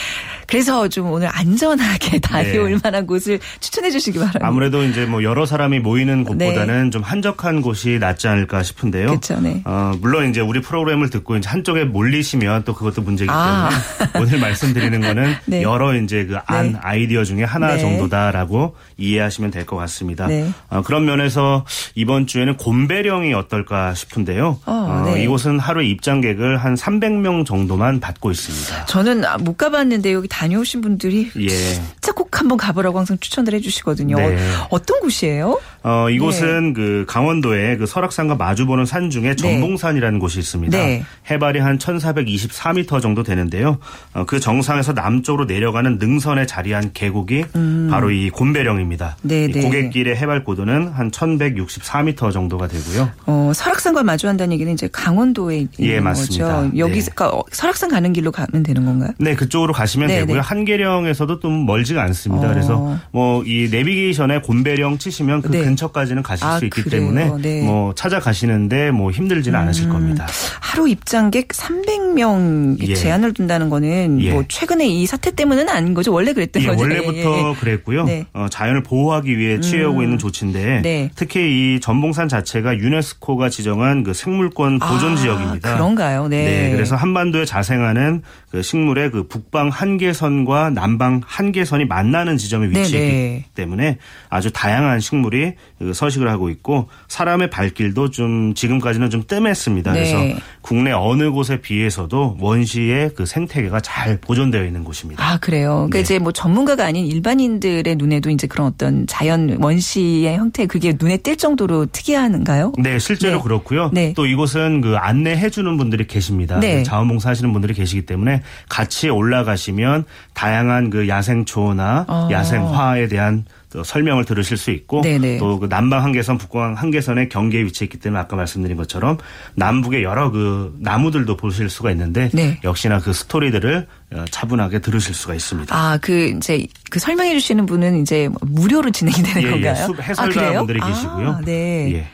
그래서 0.47 0.89
좀 0.89 1.11
오늘 1.11 1.29
안전하게 1.33 2.19
다녀올 2.21 2.73
네. 2.73 2.79
만한 2.83 3.07
곳을 3.07 3.39
추천해 3.61 3.91
주시기 3.91 4.19
바랍니다. 4.19 4.47
아무래도 4.47 4.85
이제 4.85 5.05
뭐 5.07 5.23
여러 5.23 5.47
사람이 5.47 5.81
모이는 5.81 6.25
곳보다는 6.25 6.85
네. 6.85 6.91
좀 6.91 7.03
한적한 7.03 7.63
곳이 7.63 7.99
낫지 7.99 8.29
않을까 8.29 8.63
싶은데요. 8.63 9.07
그렇죠. 9.07 9.41
네. 9.41 9.63
어, 9.65 9.93
물론 10.01 10.29
이제 10.31 10.41
우리 10.41 10.61
프로그램을 10.61 11.11
듣고 11.11 11.37
이제 11.37 11.49
한쪽에 11.49 11.85
몰리시면 11.85 12.65
또 12.65 12.75
그것도 12.75 13.03
문제이기 13.03 13.33
아. 13.33 13.71
때문에 14.13 14.27
오늘 14.27 14.41
말씀드리는 14.41 15.01
거는 15.01 15.35
네. 15.47 15.63
여러 15.63 15.95
이제 15.95 16.27
그안 16.27 16.73
네. 16.73 16.79
아이디어 16.83 17.25
중에 17.25 17.45
하나 17.45 17.75
네. 17.75 17.79
정도다라고 17.79 18.77
이해하시면 18.99 19.51
될 19.51 19.67
것 19.67 19.77
같습니다. 19.77 20.29
어, 20.71 20.83
그런 20.83 21.05
면에서 21.07 21.65
이번 21.97 22.27
주에는 22.27 22.57
곰배령이 22.57 23.35
어떨까 23.35 23.95
싶은데요. 23.95 24.61
어, 24.65 25.05
어, 25.09 25.17
이곳은 25.17 25.59
하루 25.59 25.83
입장객을 25.83 26.57
한 26.59 26.75
300명 26.77 27.45
정도만 27.45 27.99
받고 28.01 28.31
있습니다. 28.31 28.87
저는 28.87 29.25
못 29.41 29.57
가봤는데 29.59 30.13
여기 30.13 30.29
다녀오신 30.29 30.81
분들이 30.83 31.31
예. 31.37 31.49
진짜 31.49 32.13
꼭 32.15 32.39
한번 32.41 32.57
가보라고 32.59 32.99
항상 32.99 33.19
추천을 33.19 33.55
해주시거든요. 33.55 34.17
네. 34.17 34.39
어떤 34.71 35.01
곳이에요? 35.01 35.61
어, 35.83 36.09
이곳은 36.11 36.69
네. 36.69 36.73
그 36.75 37.05
강원도의 37.09 37.79
그 37.79 37.87
설악산과 37.87 38.37
마주보는 38.37 38.87
산 38.87 39.11
중에 39.11 39.31
네. 39.31 39.37
전봉산이라는 39.37 40.19
네. 40.19 40.21
곳이 40.21 40.39
있습니다. 40.39 40.79
네. 40.79 41.05
해발이 41.31 41.59
한 41.59 41.79
1,424m 41.79 43.03
정도 43.03 43.23
되는데요. 43.23 43.79
어, 44.15 44.25
그 44.27 44.39
정상에서 44.39 44.93
남쪽으로 44.93 45.45
내려가는 45.47 45.99
능선에 45.99 46.47
자리한 46.47 46.93
계곡이 46.95 47.45
음. 47.57 47.89
바로 47.91 48.11
이 48.11 48.31
곤배령입니다. 48.31 48.86
네, 49.23 49.47
이 49.47 49.53
네. 49.53 49.63
고갯길의 49.63 50.17
해발 50.17 50.45
고도는 50.45 50.89
한 50.89 51.11
1,164m 51.11 52.33
정도가 52.33 52.69
되고요. 52.69 53.11
어, 53.27 53.53
설악산과 53.55 54.03
마주한다는 54.03 54.53
얘기는 54.55 54.73
이제 54.73 54.89
강원도에 54.93 55.57
있는 55.59 55.71
예, 55.81 56.01
맞습니다. 56.01 56.63
거죠. 56.63 56.79
여기 56.79 57.01
그러니까 57.01 57.43
설악산 57.53 57.91
가는 57.91 58.13
길로 58.13 58.31
가면 58.33 58.63
되는 58.63 58.85
건가요? 58.85 59.11
네, 59.19 59.35
그쪽으로 59.35 59.73
가시면 59.73 60.09
네, 60.09 60.21
되고요. 60.21 60.37
네. 60.37 60.41
한계령에서도 60.41 61.41
좀 61.41 61.65
멀지가 61.67 62.03
않습니다. 62.03 62.49
어. 62.49 62.53
그래서 62.53 62.99
뭐 63.13 63.47
이 63.47 63.69
내비게이션에 63.71 64.41
곤배령 64.41 64.99
치시면 64.99 65.43
그 65.43 65.51
네. 65.51 65.63
근처까지는 65.63 66.23
가실 66.23 66.45
아, 66.47 66.59
수 66.59 66.65
있기 66.65 66.83
그래요? 66.83 67.01
때문에 67.01 67.33
네. 67.41 67.63
뭐 67.63 67.95
찾아가시는데 67.95 68.91
뭐 68.91 69.11
힘들지는 69.11 69.59
음. 69.59 69.63
않으실 69.63 69.89
겁니다. 69.89 70.27
하루 70.61 70.89
입장객 70.89 71.49
300명 71.49 72.77
예. 72.89 72.95
제한을 72.95 73.33
둔다는 73.35 73.69
거는 73.69 74.21
예. 74.23 74.33
뭐 74.33 74.45
최근에 74.49 74.87
이 74.87 75.07
사태 75.07 75.31
때문은 75.31 75.69
아닌 75.69 75.95
거죠. 75.95 76.13
원래 76.13 76.33
그랬던 76.33 76.63
예, 76.63 76.67
거죠. 76.67 76.81
원래부터 76.81 77.15
예, 77.15 77.49
예. 77.51 77.55
그랬고요. 77.61 78.05
네. 78.05 78.27
어, 78.33 78.47
자연 78.51 78.76
을 78.77 78.83
보호하기 78.83 79.39
위해 79.39 79.61
취해오고 79.61 79.99
음. 79.99 80.05
있는 80.05 80.19
조치인데 80.19 80.83
네. 80.83 81.11
특히 81.15 81.77
이 81.77 81.81
전봉산 81.81 82.29
자체가 82.29 82.77
유네스코가 82.77 83.49
지정한 83.49 84.03
그 84.03 84.13
생물권 84.13 84.79
보존 84.79 85.13
아, 85.13 85.17
지역입니다. 85.17 85.75
그런가요? 85.75 86.29
네. 86.29 86.45
네. 86.45 86.71
그래서 86.73 86.97
한반도에 86.97 87.45
자생하는 87.45 88.23
그 88.51 88.63
식물의 88.63 89.11
그 89.11 89.27
북방 89.29 89.69
한계선과 89.69 90.71
남방 90.71 91.23
한계선이 91.25 91.87
만나는 91.87 92.37
지점에 92.37 92.69
위치했기 92.69 93.13
네네. 93.13 93.45
때문에 93.55 93.99
아주 94.29 94.53
다양한 94.53 95.01
식물이 95.01 95.55
그 95.79 95.93
서식을 95.93 96.29
하고 96.29 96.51
있고 96.51 96.89
사람의 97.09 97.51
발길도 97.51 98.11
좀 98.11 98.55
지금까지는 98.55 99.11
좀 99.11 99.25
뜸했습니다. 99.27 99.93
네. 99.93 99.99
그래서 99.99 100.41
국내 100.61 100.93
어느 100.93 101.31
곳에 101.31 101.61
비해서도 101.61 102.39
원시의 102.41 103.11
그 103.15 103.27
생태계가 103.27 103.81
잘 103.81 104.19
보존되어 104.21 104.65
있는 104.65 104.85
곳입니다. 104.85 105.25
아 105.25 105.39
그래요. 105.39 105.87
그러니까 105.89 105.99
네. 105.99 106.01
이제 106.03 106.19
뭐 106.19 106.33
전문가가 106.33 106.85
아닌 106.85 107.07
일반인들의 107.07 107.97
눈에도 107.97 108.31
이제 108.31 108.47
그런 108.47 108.66
어떤 108.67 109.07
자연 109.07 109.57
원시의 109.61 110.37
형태 110.37 110.67
그게 110.67 110.95
눈에 110.99 111.19
띌 111.19 111.39
정도로 111.39 111.87
특이한가요? 111.87 112.73
네, 112.79 112.99
실제로 112.99 113.39
네. 113.39 113.43
그렇고요. 113.43 113.91
네. 113.93 114.13
또 114.15 114.27
이곳은 114.27 114.81
그 114.81 114.97
안내해 114.97 115.51
주는 115.51 115.77
분들이 115.77 116.07
계십니다. 116.07 116.61
네. 116.61 116.83
자원봉사 116.83 117.31
하시는 117.31 117.53
분들이 117.53 117.75
계시기 117.75 118.07
때문에 118.07 118.43
같이 118.69 119.09
올라가시면 119.09 120.05
다양한 120.35 120.91
그 120.91 121.09
야생초나 121.09 122.05
어. 122.09 122.29
야생화에 122.31 123.09
대한 123.09 123.45
설명을 123.85 124.25
들으실 124.25 124.57
수 124.57 124.71
있고 124.71 125.03
또 125.39 125.57
그 125.59 125.69
남방 125.69 126.03
한계선, 126.05 126.39
북방 126.39 126.75
한계선의 126.75 127.29
경계에 127.29 127.63
위치했기 127.65 127.99
때문에 127.99 128.21
아까 128.21 128.37
말씀드린 128.37 128.77
것처럼 128.77 129.19
남북의 129.55 130.03
여러 130.03 130.31
그 130.31 130.75
나무들도 130.81 131.37
보실 131.37 131.69
수가 131.71 131.91
있는데 131.93 132.31
네. 132.33 132.59
역시나 132.65 133.01
그 133.01 133.13
스토리들을 133.13 133.87
어, 134.15 134.25
차분하게 134.31 134.81
들으실 134.81 135.15
수가 135.15 135.35
있습니다. 135.35 135.75
아, 135.77 135.99
그 136.01 136.29
이제 136.37 136.67
그 136.91 136.99
설명해 136.99 137.33
주시는 137.33 137.67
분은 137.67 138.03
이제 138.03 138.29
무료로 138.43 138.91
진행이 138.91 139.23
되는 139.23 139.43
예, 139.43 139.51
건가요? 139.51 139.75
예, 139.79 139.85
숲 139.85 140.01
해설가분들이 140.01 140.81
아, 140.81 140.87
계시고요. 140.89 141.29
아, 141.29 141.41
네. 141.45 141.93
예. 141.95 142.07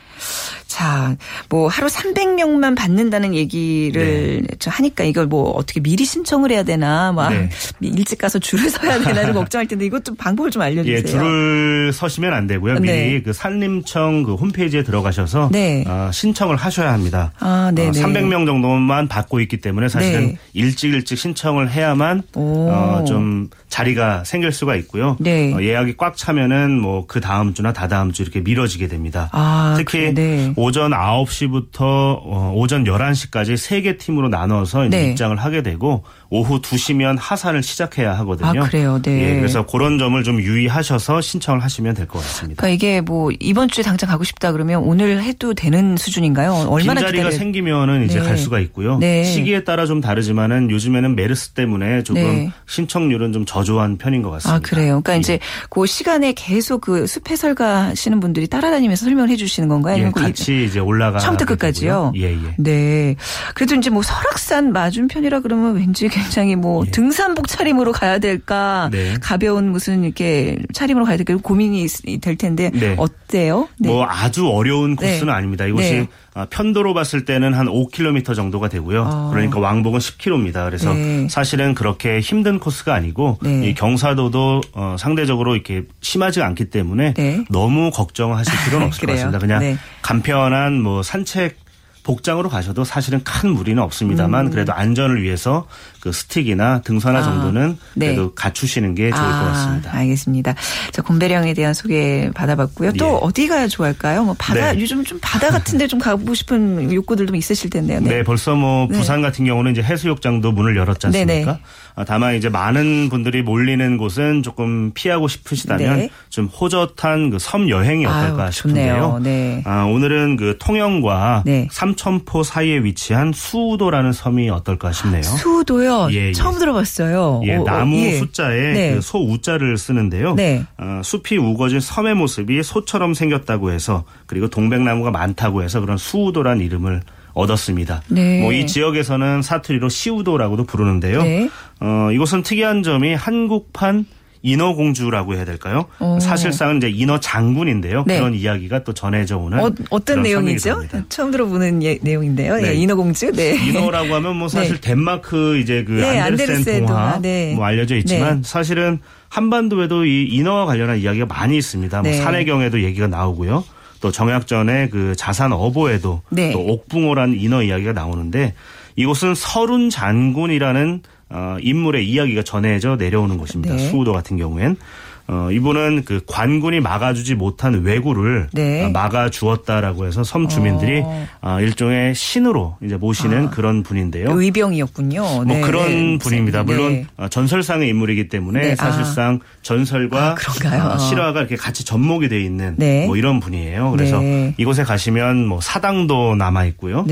자, 0.73 0.83
자, 0.83 1.15
뭐 1.49 1.67
하루 1.67 1.87
300명만 1.87 2.75
받는다는 2.75 3.35
얘기를 3.35 4.41
네. 4.41 4.57
하니까 4.65 5.03
이걸 5.03 5.27
뭐 5.27 5.51
어떻게 5.51 5.79
미리 5.79 6.03
신청을 6.03 6.51
해야 6.51 6.63
되나, 6.63 7.11
막 7.11 7.29
네. 7.29 7.49
일찍 7.79 8.17
가서 8.17 8.39
줄을 8.39 8.69
서야 8.69 8.99
되나를 8.99 9.33
걱정할 9.33 9.67
텐데 9.67 9.85
이것도 9.85 10.15
방법을 10.15 10.49
좀 10.49 10.63
알려주세요. 10.63 10.97
예, 10.97 11.03
줄을 11.03 11.93
서시면 11.93 12.33
안 12.33 12.47
되고요. 12.47 12.79
미리 12.79 12.91
네. 12.91 13.21
그 13.21 13.33
산림청 13.33 14.23
그 14.23 14.33
홈페이지에 14.33 14.83
들어가셔서 14.83 15.49
네. 15.51 15.83
어, 15.87 16.09
신청을 16.11 16.55
하셔야 16.55 16.91
합니다. 16.91 17.31
아, 17.39 17.71
네. 17.73 17.87
어, 17.87 17.91
300명 17.91 18.45
정도만 18.47 19.07
받고 19.07 19.39
있기 19.41 19.57
때문에 19.57 19.89
사실은 19.89 20.27
네. 20.27 20.37
일찍 20.53 20.93
일찍 20.93 21.17
신청을 21.19 21.71
해야만 21.71 22.23
어, 22.35 23.03
좀 23.07 23.49
자리가 23.69 24.23
생길 24.23 24.51
수가 24.51 24.75
있고요. 24.77 25.17
네. 25.19 25.53
어, 25.53 25.61
예약이 25.61 25.95
꽉 25.97 26.17
차면은 26.17 26.79
뭐 26.79 27.05
그 27.07 27.21
다음 27.21 27.53
주나 27.53 27.73
다다음 27.73 28.11
주 28.11 28.23
이렇게 28.23 28.39
미뤄지게 28.39 28.87
됩니다. 28.87 29.29
아, 29.33 29.75
특히 29.77 30.13
네. 30.13 30.53
오전 30.63 30.91
9시부터 30.91 31.81
어, 31.81 32.53
오전 32.55 32.85
11시까지 32.85 33.57
세 33.57 33.81
개 33.81 33.97
팀으로 33.97 34.29
나눠서 34.29 34.85
네. 34.87 35.09
입장을 35.11 35.35
하게 35.35 35.61
되고 35.61 36.03
오후 36.33 36.59
2시면 36.59 37.17
하산을 37.19 37.61
시작해야 37.61 38.17
하거든요. 38.19 38.63
아, 38.63 38.65
그래요. 38.65 38.99
네. 39.03 39.21
예, 39.21 39.35
그래서 39.35 39.67
그런 39.67 39.99
점을 39.99 40.21
좀 40.23 40.41
유의하셔서 40.41 41.21
신청을 41.21 41.63
하시면 41.63 41.93
될 41.93 42.07
것 42.07 42.17
같습니다. 42.23 42.59
그러니까 42.59 42.69
이게 42.69 43.01
뭐 43.01 43.29
이번 43.39 43.67
주에 43.67 43.83
당장 43.83 44.09
가고 44.09 44.23
싶다 44.23 44.51
그러면 44.51 44.81
오늘 44.81 45.21
해도 45.21 45.53
되는 45.53 45.95
수준인가요? 45.95 46.65
얼마나 46.69 47.01
빈 47.01 47.07
자리가 47.07 47.11
기다려... 47.11 47.31
생기면은 47.37 48.05
이제 48.05 48.19
네. 48.19 48.25
갈 48.25 48.37
수가 48.39 48.59
있고요. 48.61 48.97
네. 48.97 49.23
시기에 49.23 49.63
따라 49.63 49.85
좀 49.85 50.01
다르지만은 50.01 50.71
요즘에는 50.71 51.15
메르스 51.15 51.49
때문에 51.49 52.01
조금 52.01 52.23
네. 52.23 52.51
신청률은 52.67 53.31
좀 53.31 53.45
저조한 53.45 53.97
편인 53.99 54.23
것 54.23 54.31
같습니다. 54.31 54.55
아, 54.55 54.59
그래요. 54.59 55.01
그러니까 55.01 55.13
예. 55.13 55.19
이제 55.19 55.39
그 55.69 55.85
시간에 55.85 56.33
계속 56.33 56.81
그 56.81 57.05
숲에 57.05 57.35
설가시는 57.35 58.19
분들이 58.19 58.47
따라다니면서 58.47 59.05
설명을 59.05 59.29
해 59.29 59.35
주시는 59.35 59.69
건가요? 59.69 60.03
예, 60.03 60.09
같이 60.09 60.65
이제 60.65 60.79
올라가 60.79 61.19
처음부터 61.19 61.45
끝까지요. 61.45 62.13
예, 62.15 62.33
예. 62.33 62.55
네. 62.57 63.15
그래도 63.53 63.75
이제 63.75 63.91
뭐 63.91 64.01
설악산 64.01 64.73
맞은편이라 64.73 65.41
그러면 65.41 65.75
왠지 65.75 66.07
굉장히 66.23 66.55
뭐 66.55 66.83
예. 66.85 66.91
등산복 66.91 67.47
차림으로 67.47 67.91
가야 67.91 68.19
될까 68.19 68.89
네. 68.91 69.15
가벼운 69.21 69.71
무슨 69.71 70.03
이렇게 70.03 70.57
차림으로 70.73 71.05
가야 71.05 71.17
될까 71.17 71.35
고민이 71.37 71.87
될 72.21 72.37
텐데 72.37 72.71
네. 72.73 72.95
어때요? 72.97 73.67
네. 73.79 73.89
뭐 73.89 74.05
아주 74.07 74.47
어려운 74.47 74.95
네. 74.95 75.13
코스는 75.13 75.33
아닙니다. 75.33 75.65
이곳이 75.65 75.91
네. 75.91 76.07
아, 76.35 76.47
편도로 76.49 76.93
봤을 76.93 77.25
때는 77.25 77.53
한 77.53 77.67
5km 77.67 78.35
정도가 78.35 78.67
되고요. 78.69 79.03
어. 79.03 79.29
그러니까 79.31 79.59
왕복은 79.59 79.99
10km입니다. 79.99 80.65
그래서 80.65 80.93
네. 80.93 81.27
사실은 81.29 81.75
그렇게 81.75 82.19
힘든 82.19 82.59
코스가 82.59 82.93
아니고 82.93 83.39
이 83.43 83.73
경사도도 83.75 84.61
어, 84.73 84.95
상대적으로 84.97 85.53
이렇게 85.53 85.83
심하지 86.01 86.41
않기 86.41 86.71
때문에 86.71 87.13
너무 87.49 87.91
걱정하실 87.91 88.53
필요는 88.65 88.87
없을 88.87 89.05
것 89.05 89.13
같습니다. 89.13 89.39
그냥 89.39 89.77
간편한 90.01 90.81
뭐 90.81 91.03
산책 91.03 91.63
복장으로 92.03 92.49
가셔도 92.49 92.83
사실은 92.83 93.23
큰 93.23 93.49
무리는 93.51 93.81
없습니다만 93.81 94.47
음. 94.47 94.51
그래도 94.51 94.73
안전을 94.73 95.23
위해서 95.23 95.67
그 96.03 96.11
스틱이나 96.11 96.81
등산화 96.81 97.19
아, 97.19 97.23
정도는 97.23 97.77
네. 97.93 98.07
그래도 98.07 98.33
갖추시는 98.33 98.95
게 98.95 99.09
좋을 99.09 99.21
아, 99.21 99.39
것 99.39 99.45
같습니다. 99.53 99.93
알겠습니다. 99.95 100.55
자, 100.91 101.01
곰배령에 101.01 101.53
대한 101.53 101.73
소개 101.73 102.29
받아봤고요. 102.35 102.93
또 102.93 103.05
예. 103.05 103.19
어디 103.21 103.47
가야 103.47 103.67
좋을까요? 103.67 104.23
뭐 104.23 104.35
바다 104.37 104.73
네. 104.73 104.81
요즘 104.81 105.05
좀 105.05 105.19
바다 105.21 105.49
같은데 105.49 105.87
좀 105.87 105.99
가고 105.99 106.33
싶은 106.33 106.91
욕구들도 106.91 107.35
있으실 107.35 107.69
텐데요. 107.69 108.01
네, 108.01 108.09
네 108.09 108.23
벌써 108.23 108.55
뭐 108.55 108.87
네. 108.89 108.97
부산 108.97 109.21
같은 109.21 109.45
경우는 109.45 109.71
이제 109.71 109.81
해수욕장도 109.81 110.51
문을 110.51 110.75
열었지 110.75 111.07
네, 111.07 111.23
네. 111.25 111.45
않습니까? 111.45 111.59
아, 111.95 112.03
다만 112.03 112.35
이제 112.35 112.49
많은 112.49 113.09
분들이 113.09 113.43
몰리는 113.43 113.97
곳은 113.97 114.41
조금 114.41 114.91
피하고 114.93 115.27
싶으시다면 115.27 115.97
네. 115.97 116.09
좀 116.29 116.47
호젓한 116.47 117.29
그 117.29 117.37
섬 117.43 117.69
여행이 117.69 118.05
어떨까 118.05 118.43
아유, 118.45 118.51
싶은데요. 118.51 119.19
네. 119.21 119.61
아, 119.65 119.83
오늘은 119.83 120.37
그 120.37 120.57
통영과 120.59 121.43
네. 121.45 121.67
삼천포 121.71 122.41
사이에 122.43 122.79
위치한 122.79 123.33
수우도라는 123.33 124.13
섬이 124.13 124.49
어떨까 124.49 124.91
싶네요. 124.93 125.21
수우도요? 125.23 125.92
예, 126.11 126.27
예. 126.27 126.31
처음 126.31 126.59
들어봤어요. 126.59 127.41
예, 127.45 127.57
오, 127.57 127.63
나무 127.63 127.97
예. 127.97 128.17
숫자에 128.17 128.73
네. 128.73 128.95
그 128.95 129.01
소우자를 129.01 129.77
쓰는데요. 129.77 130.35
네. 130.35 130.65
어, 130.77 131.01
숲이 131.03 131.37
우거진 131.37 131.79
섬의 131.79 132.15
모습이 132.15 132.61
소처럼 132.63 133.13
생겼다고 133.13 133.71
해서 133.71 134.03
그리고 134.25 134.47
동백나무가 134.47 135.11
많다고 135.11 135.63
해서 135.63 135.79
그런 135.79 135.97
수우도란 135.97 136.59
이름을 136.61 137.01
얻었습니다. 137.33 138.03
네. 138.09 138.41
뭐이 138.41 138.67
지역에서는 138.67 139.41
사투리로 139.41 139.89
시우도라고도 139.89 140.65
부르는데요. 140.65 141.23
네. 141.23 141.49
어, 141.79 142.09
이곳은 142.11 142.43
특이한 142.43 142.83
점이 142.83 143.15
한국판 143.15 144.05
인어공주라고 144.43 145.35
해야 145.35 145.45
될까요? 145.45 145.85
오. 145.99 146.19
사실상은 146.19 146.77
이제 146.77 146.89
인어 146.89 147.19
장군인데요. 147.19 148.03
네. 148.05 148.19
그런 148.19 148.35
이야기가 148.35 148.83
또 148.83 148.93
전해져 148.93 149.37
오는 149.37 149.59
어, 149.89 149.99
떤 150.03 150.21
내용이죠? 150.21 150.83
처음 151.09 151.31
들어보는 151.31 151.81
예, 151.81 151.97
내용인데요. 152.01 152.57
네. 152.57 152.69
예, 152.69 152.73
인어공주. 152.75 153.31
네. 153.31 153.55
인어라고 153.69 154.13
하면 154.15 154.35
뭐 154.35 154.49
사실 154.49 154.75
네. 154.75 154.81
덴마크 154.81 155.57
이제 155.57 155.83
그 155.85 155.93
네, 155.93 156.19
안데르센 156.19 156.85
동화 156.85 157.19
네. 157.21 157.53
뭐 157.55 157.65
알려져 157.65 157.95
있지만 157.95 158.37
네. 158.37 158.41
사실은 158.43 158.99
한반도에도 159.29 160.05
이 160.05 160.25
인어와 160.25 160.65
관련한 160.65 160.99
이야기가 160.99 161.25
많이 161.25 161.57
있습니다. 161.57 162.01
뭐 162.01 162.13
산해경에도 162.13 162.83
얘기가 162.83 163.07
나오고요. 163.07 163.63
또 164.01 164.11
정약전의 164.11 164.89
그 164.89 165.15
자산 165.15 165.53
어보에도 165.53 166.21
또 166.51 166.59
옥붕어라는 166.59 167.39
인어 167.39 167.63
이야기가 167.63 167.93
나오는데 167.93 168.53
이곳은 168.97 169.33
서룬 169.33 169.89
장군이라는 169.89 171.01
어, 171.33 171.57
인물의 171.59 172.07
이야기가 172.07 172.43
전해져 172.43 172.95
내려오는 172.95 173.37
곳입니다. 173.37 173.75
네. 173.75 173.89
수우도 173.89 174.13
같은 174.13 174.37
경우엔. 174.37 174.77
어, 175.25 175.47
이분은 175.51 176.03
그 176.03 176.19
관군이 176.27 176.81
막아주지 176.81 177.35
못한 177.35 177.81
왜구를 177.85 178.49
네. 178.51 178.83
어, 178.83 178.89
막아주었다라고 178.89 180.05
해서 180.05 180.23
섬 180.23 180.49
주민들이 180.49 181.01
어. 181.01 181.27
어, 181.41 181.61
일종의 181.61 182.13
신으로 182.13 182.75
이제 182.83 182.97
모시는 182.97 183.47
아. 183.47 183.49
그런 183.49 183.83
분인데요. 183.83 184.27
의병이었군요. 184.29 185.21
뭐 185.21 185.45
네. 185.45 185.61
그런 185.61 185.87
네. 185.87 186.17
분입니다. 186.17 186.63
물론 186.63 186.93
네. 186.93 187.05
어, 187.15 187.29
전설상의 187.29 187.87
인물이기 187.87 188.27
때문에 188.27 188.59
네. 188.59 188.75
사실상 188.75 189.39
아. 189.41 189.45
전설과 189.61 190.35
아, 190.65 190.97
실화가 190.97 191.39
이렇게 191.39 191.55
같이 191.55 191.85
접목이 191.85 192.27
돼 192.27 192.41
있는 192.41 192.75
네. 192.77 193.05
뭐 193.07 193.15
이런 193.15 193.39
분이에요. 193.39 193.91
그래서 193.91 194.21
이곳에 194.57 194.83
가시면 194.83 195.47
뭐 195.47 195.61
사당도 195.61 196.35
남아 196.35 196.65
있고요. 196.65 197.05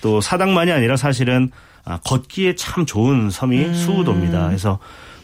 또 0.00 0.22
사당만이 0.22 0.72
아니라 0.72 0.96
사실은 0.96 1.50
아, 1.52 1.67
걷기에 2.04 2.54
참 2.54 2.86
좋은 2.86 3.30
섬이 3.30 3.64
음. 3.64 3.74
수우도입니다. 3.74 4.46
그래서 4.46 4.78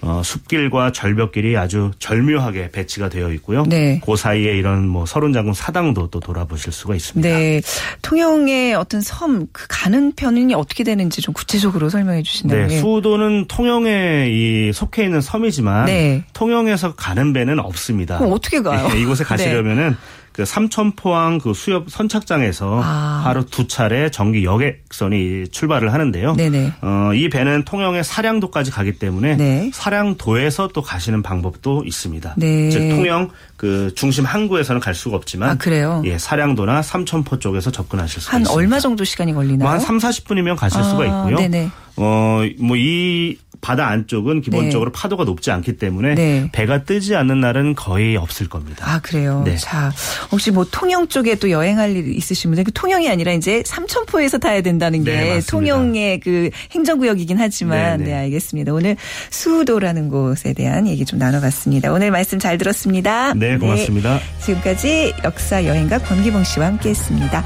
어, 0.07 0.21
숲길과 0.23 0.93
절벽길이 0.93 1.57
아주 1.57 1.91
절묘하게 1.99 2.71
배치가 2.73 3.09
되어 3.09 3.33
있고요. 3.33 3.65
네. 3.67 4.03
그 4.05 4.17
사이에 4.17 4.53
이런 4.53 4.87
뭐 4.87 5.07
서른장군 5.07 5.55
사당도 5.55 6.09
또 6.11 6.21
돌아보실 6.21 6.73
수가 6.73 6.95
있습니다. 6.95 7.27
네. 7.27 7.63
통영의 8.03 8.75
어떤 8.75 9.01
섬, 9.01 9.47
그 9.51 9.65
가는 9.67 10.13
편이 10.13 10.53
어떻게 10.55 10.85
되는지 10.85 11.23
좀 11.23 11.33
구체적으로 11.33 11.89
설명해 11.89 12.23
주신다면. 12.23 12.69
네. 12.69 12.81
수도는 12.81 13.47
통영에 13.49 14.29
이 14.31 14.73
속해 14.75 15.05
있는 15.05 15.23
섬이지만 15.23 15.87
네. 15.87 16.25
통영에서 16.35 16.95
가는 16.97 17.33
배는 17.33 17.59
없습니다. 17.59 18.19
그럼 18.19 18.33
어떻게 18.33 18.61
가요? 18.61 18.89
네, 18.93 19.01
이곳에 19.01 19.25
가시려면은 19.25 19.91
네. 19.91 19.97
그 20.35 20.45
삼천포항 20.45 21.39
그 21.39 21.55
수협 21.55 21.89
선착장에서 21.89 22.81
아. 22.83 23.23
하루 23.25 23.47
두 23.47 23.69
차례 23.69 24.11
정기 24.11 24.45
여객선이 24.45 25.47
출발을 25.53 25.93
하는데요. 25.93 26.35
네네. 26.35 26.73
어, 26.83 27.13
이 27.15 27.29
배는 27.29 27.65
통영의 27.65 28.03
사량도까지 28.03 28.73
가기 28.73 28.99
때문에 28.99 29.37
네. 29.37 29.71
사량도에서 29.73 30.71
또 30.75 30.83
가시는 30.83 31.23
방법도 31.23 31.85
있습니다. 31.87 32.35
네. 32.37 32.69
즉 32.71 32.89
통영 32.91 33.31
그 33.57 33.93
중심 33.95 34.25
항구에서는 34.25 34.81
갈 34.81 34.93
수가 34.97 35.15
없지만 35.17 35.51
아, 35.51 35.55
그래요? 35.55 36.03
예, 36.05 36.19
사량도나 36.19 36.83
삼천포 36.83 37.39
쪽에서 37.39 37.71
접근하실 37.71 38.21
수가 38.21 38.35
한 38.35 38.41
있습니다. 38.43 38.59
얼마 38.61 38.81
정도 38.81 39.05
시간이 39.05 39.35
걸리나요? 39.35 39.59
뭐 39.59 39.71
한 39.71 39.79
3, 39.79 39.99
40분이면 39.99 40.57
가실 40.57 40.81
아, 40.81 40.83
수가 40.83 41.05
있고요. 41.07 41.37
네네. 41.37 41.71
어, 41.97 42.41
뭐 42.59 42.77
이 42.77 43.37
바다 43.65 43.89
안쪽은 43.89 44.43
기본적으로 44.43 44.93
네. 44.93 45.01
파도가 45.01 45.25
높지 45.25 45.51
않기 45.51 45.77
때문에 45.79 46.15
네. 46.15 46.49
배가 46.53 46.85
뜨지 46.85 47.17
않는 47.17 47.41
날은 47.41 47.75
거의 47.75 48.17
없을 48.17 48.49
겁니다. 48.49 48.85
아 48.87 49.01
그래요. 49.01 49.43
네. 49.45 49.57
자 49.57 49.93
혹시 50.31 50.51
뭐 50.51 50.67
통영 50.71 51.09
쪽에 51.09 51.37
또 51.37 51.51
여행할 51.51 51.97
일 51.97 52.15
있으신 52.17 52.51
분들 52.51 52.65
그 52.65 52.73
통영이 52.73 53.09
아니라 53.09 53.33
이제 53.33 53.63
삼천포에서 53.67 54.39
타야 54.39 54.61
된다는 54.61 55.05
게 55.05 55.13
네, 55.13 55.41
통영의 55.49 56.21
그 56.21 56.51
행정구역이긴 56.73 57.39
하지만 57.39 57.99
네, 57.99 58.05
네. 58.05 58.11
네 58.11 58.19
알겠습니다. 58.19 58.73
오늘 58.73 58.97
수도라는 59.31 60.09
곳에 60.09 60.53
대한 60.53 60.87
얘기 60.87 61.05
좀 61.05 61.19
나눠봤습니다. 61.19 61.93
오늘 61.93 62.11
말씀 62.11 62.39
잘 62.39 62.59
들었습니다. 62.59 63.35
네 63.35 63.57
고맙습니다. 63.59 64.21
지금까지 64.41 65.15
역사 65.25 65.65
여행가 65.65 65.99
권기봉 65.99 66.45
씨와 66.45 66.67
함께했습니다. 66.67 67.45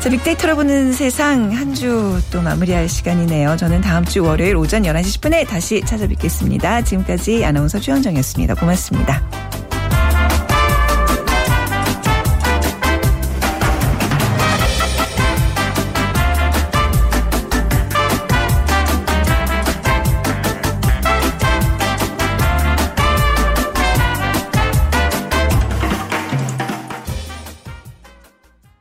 자 0.00 0.10
빅데이터로 0.10 0.56
보는 0.56 0.92
세상 0.92 1.52
한 1.52 1.74
주 1.74 1.98
또 2.30 2.40
마무리할 2.42 2.88
시간이네요. 2.88 3.56
저는 3.56 3.80
다음 3.80 4.04
주 4.04 4.22
월요일 4.22 4.56
오전 4.56 4.82
11시 4.82 5.20
10분에 5.20 5.46
다시 5.46 5.57
다시 5.58 5.80
찾아뵙겠습니다. 5.80 6.82
지금까지 6.82 7.44
아나운서 7.44 7.80
최현정이었습니다. 7.80 8.54
고맙습니다. 8.54 9.67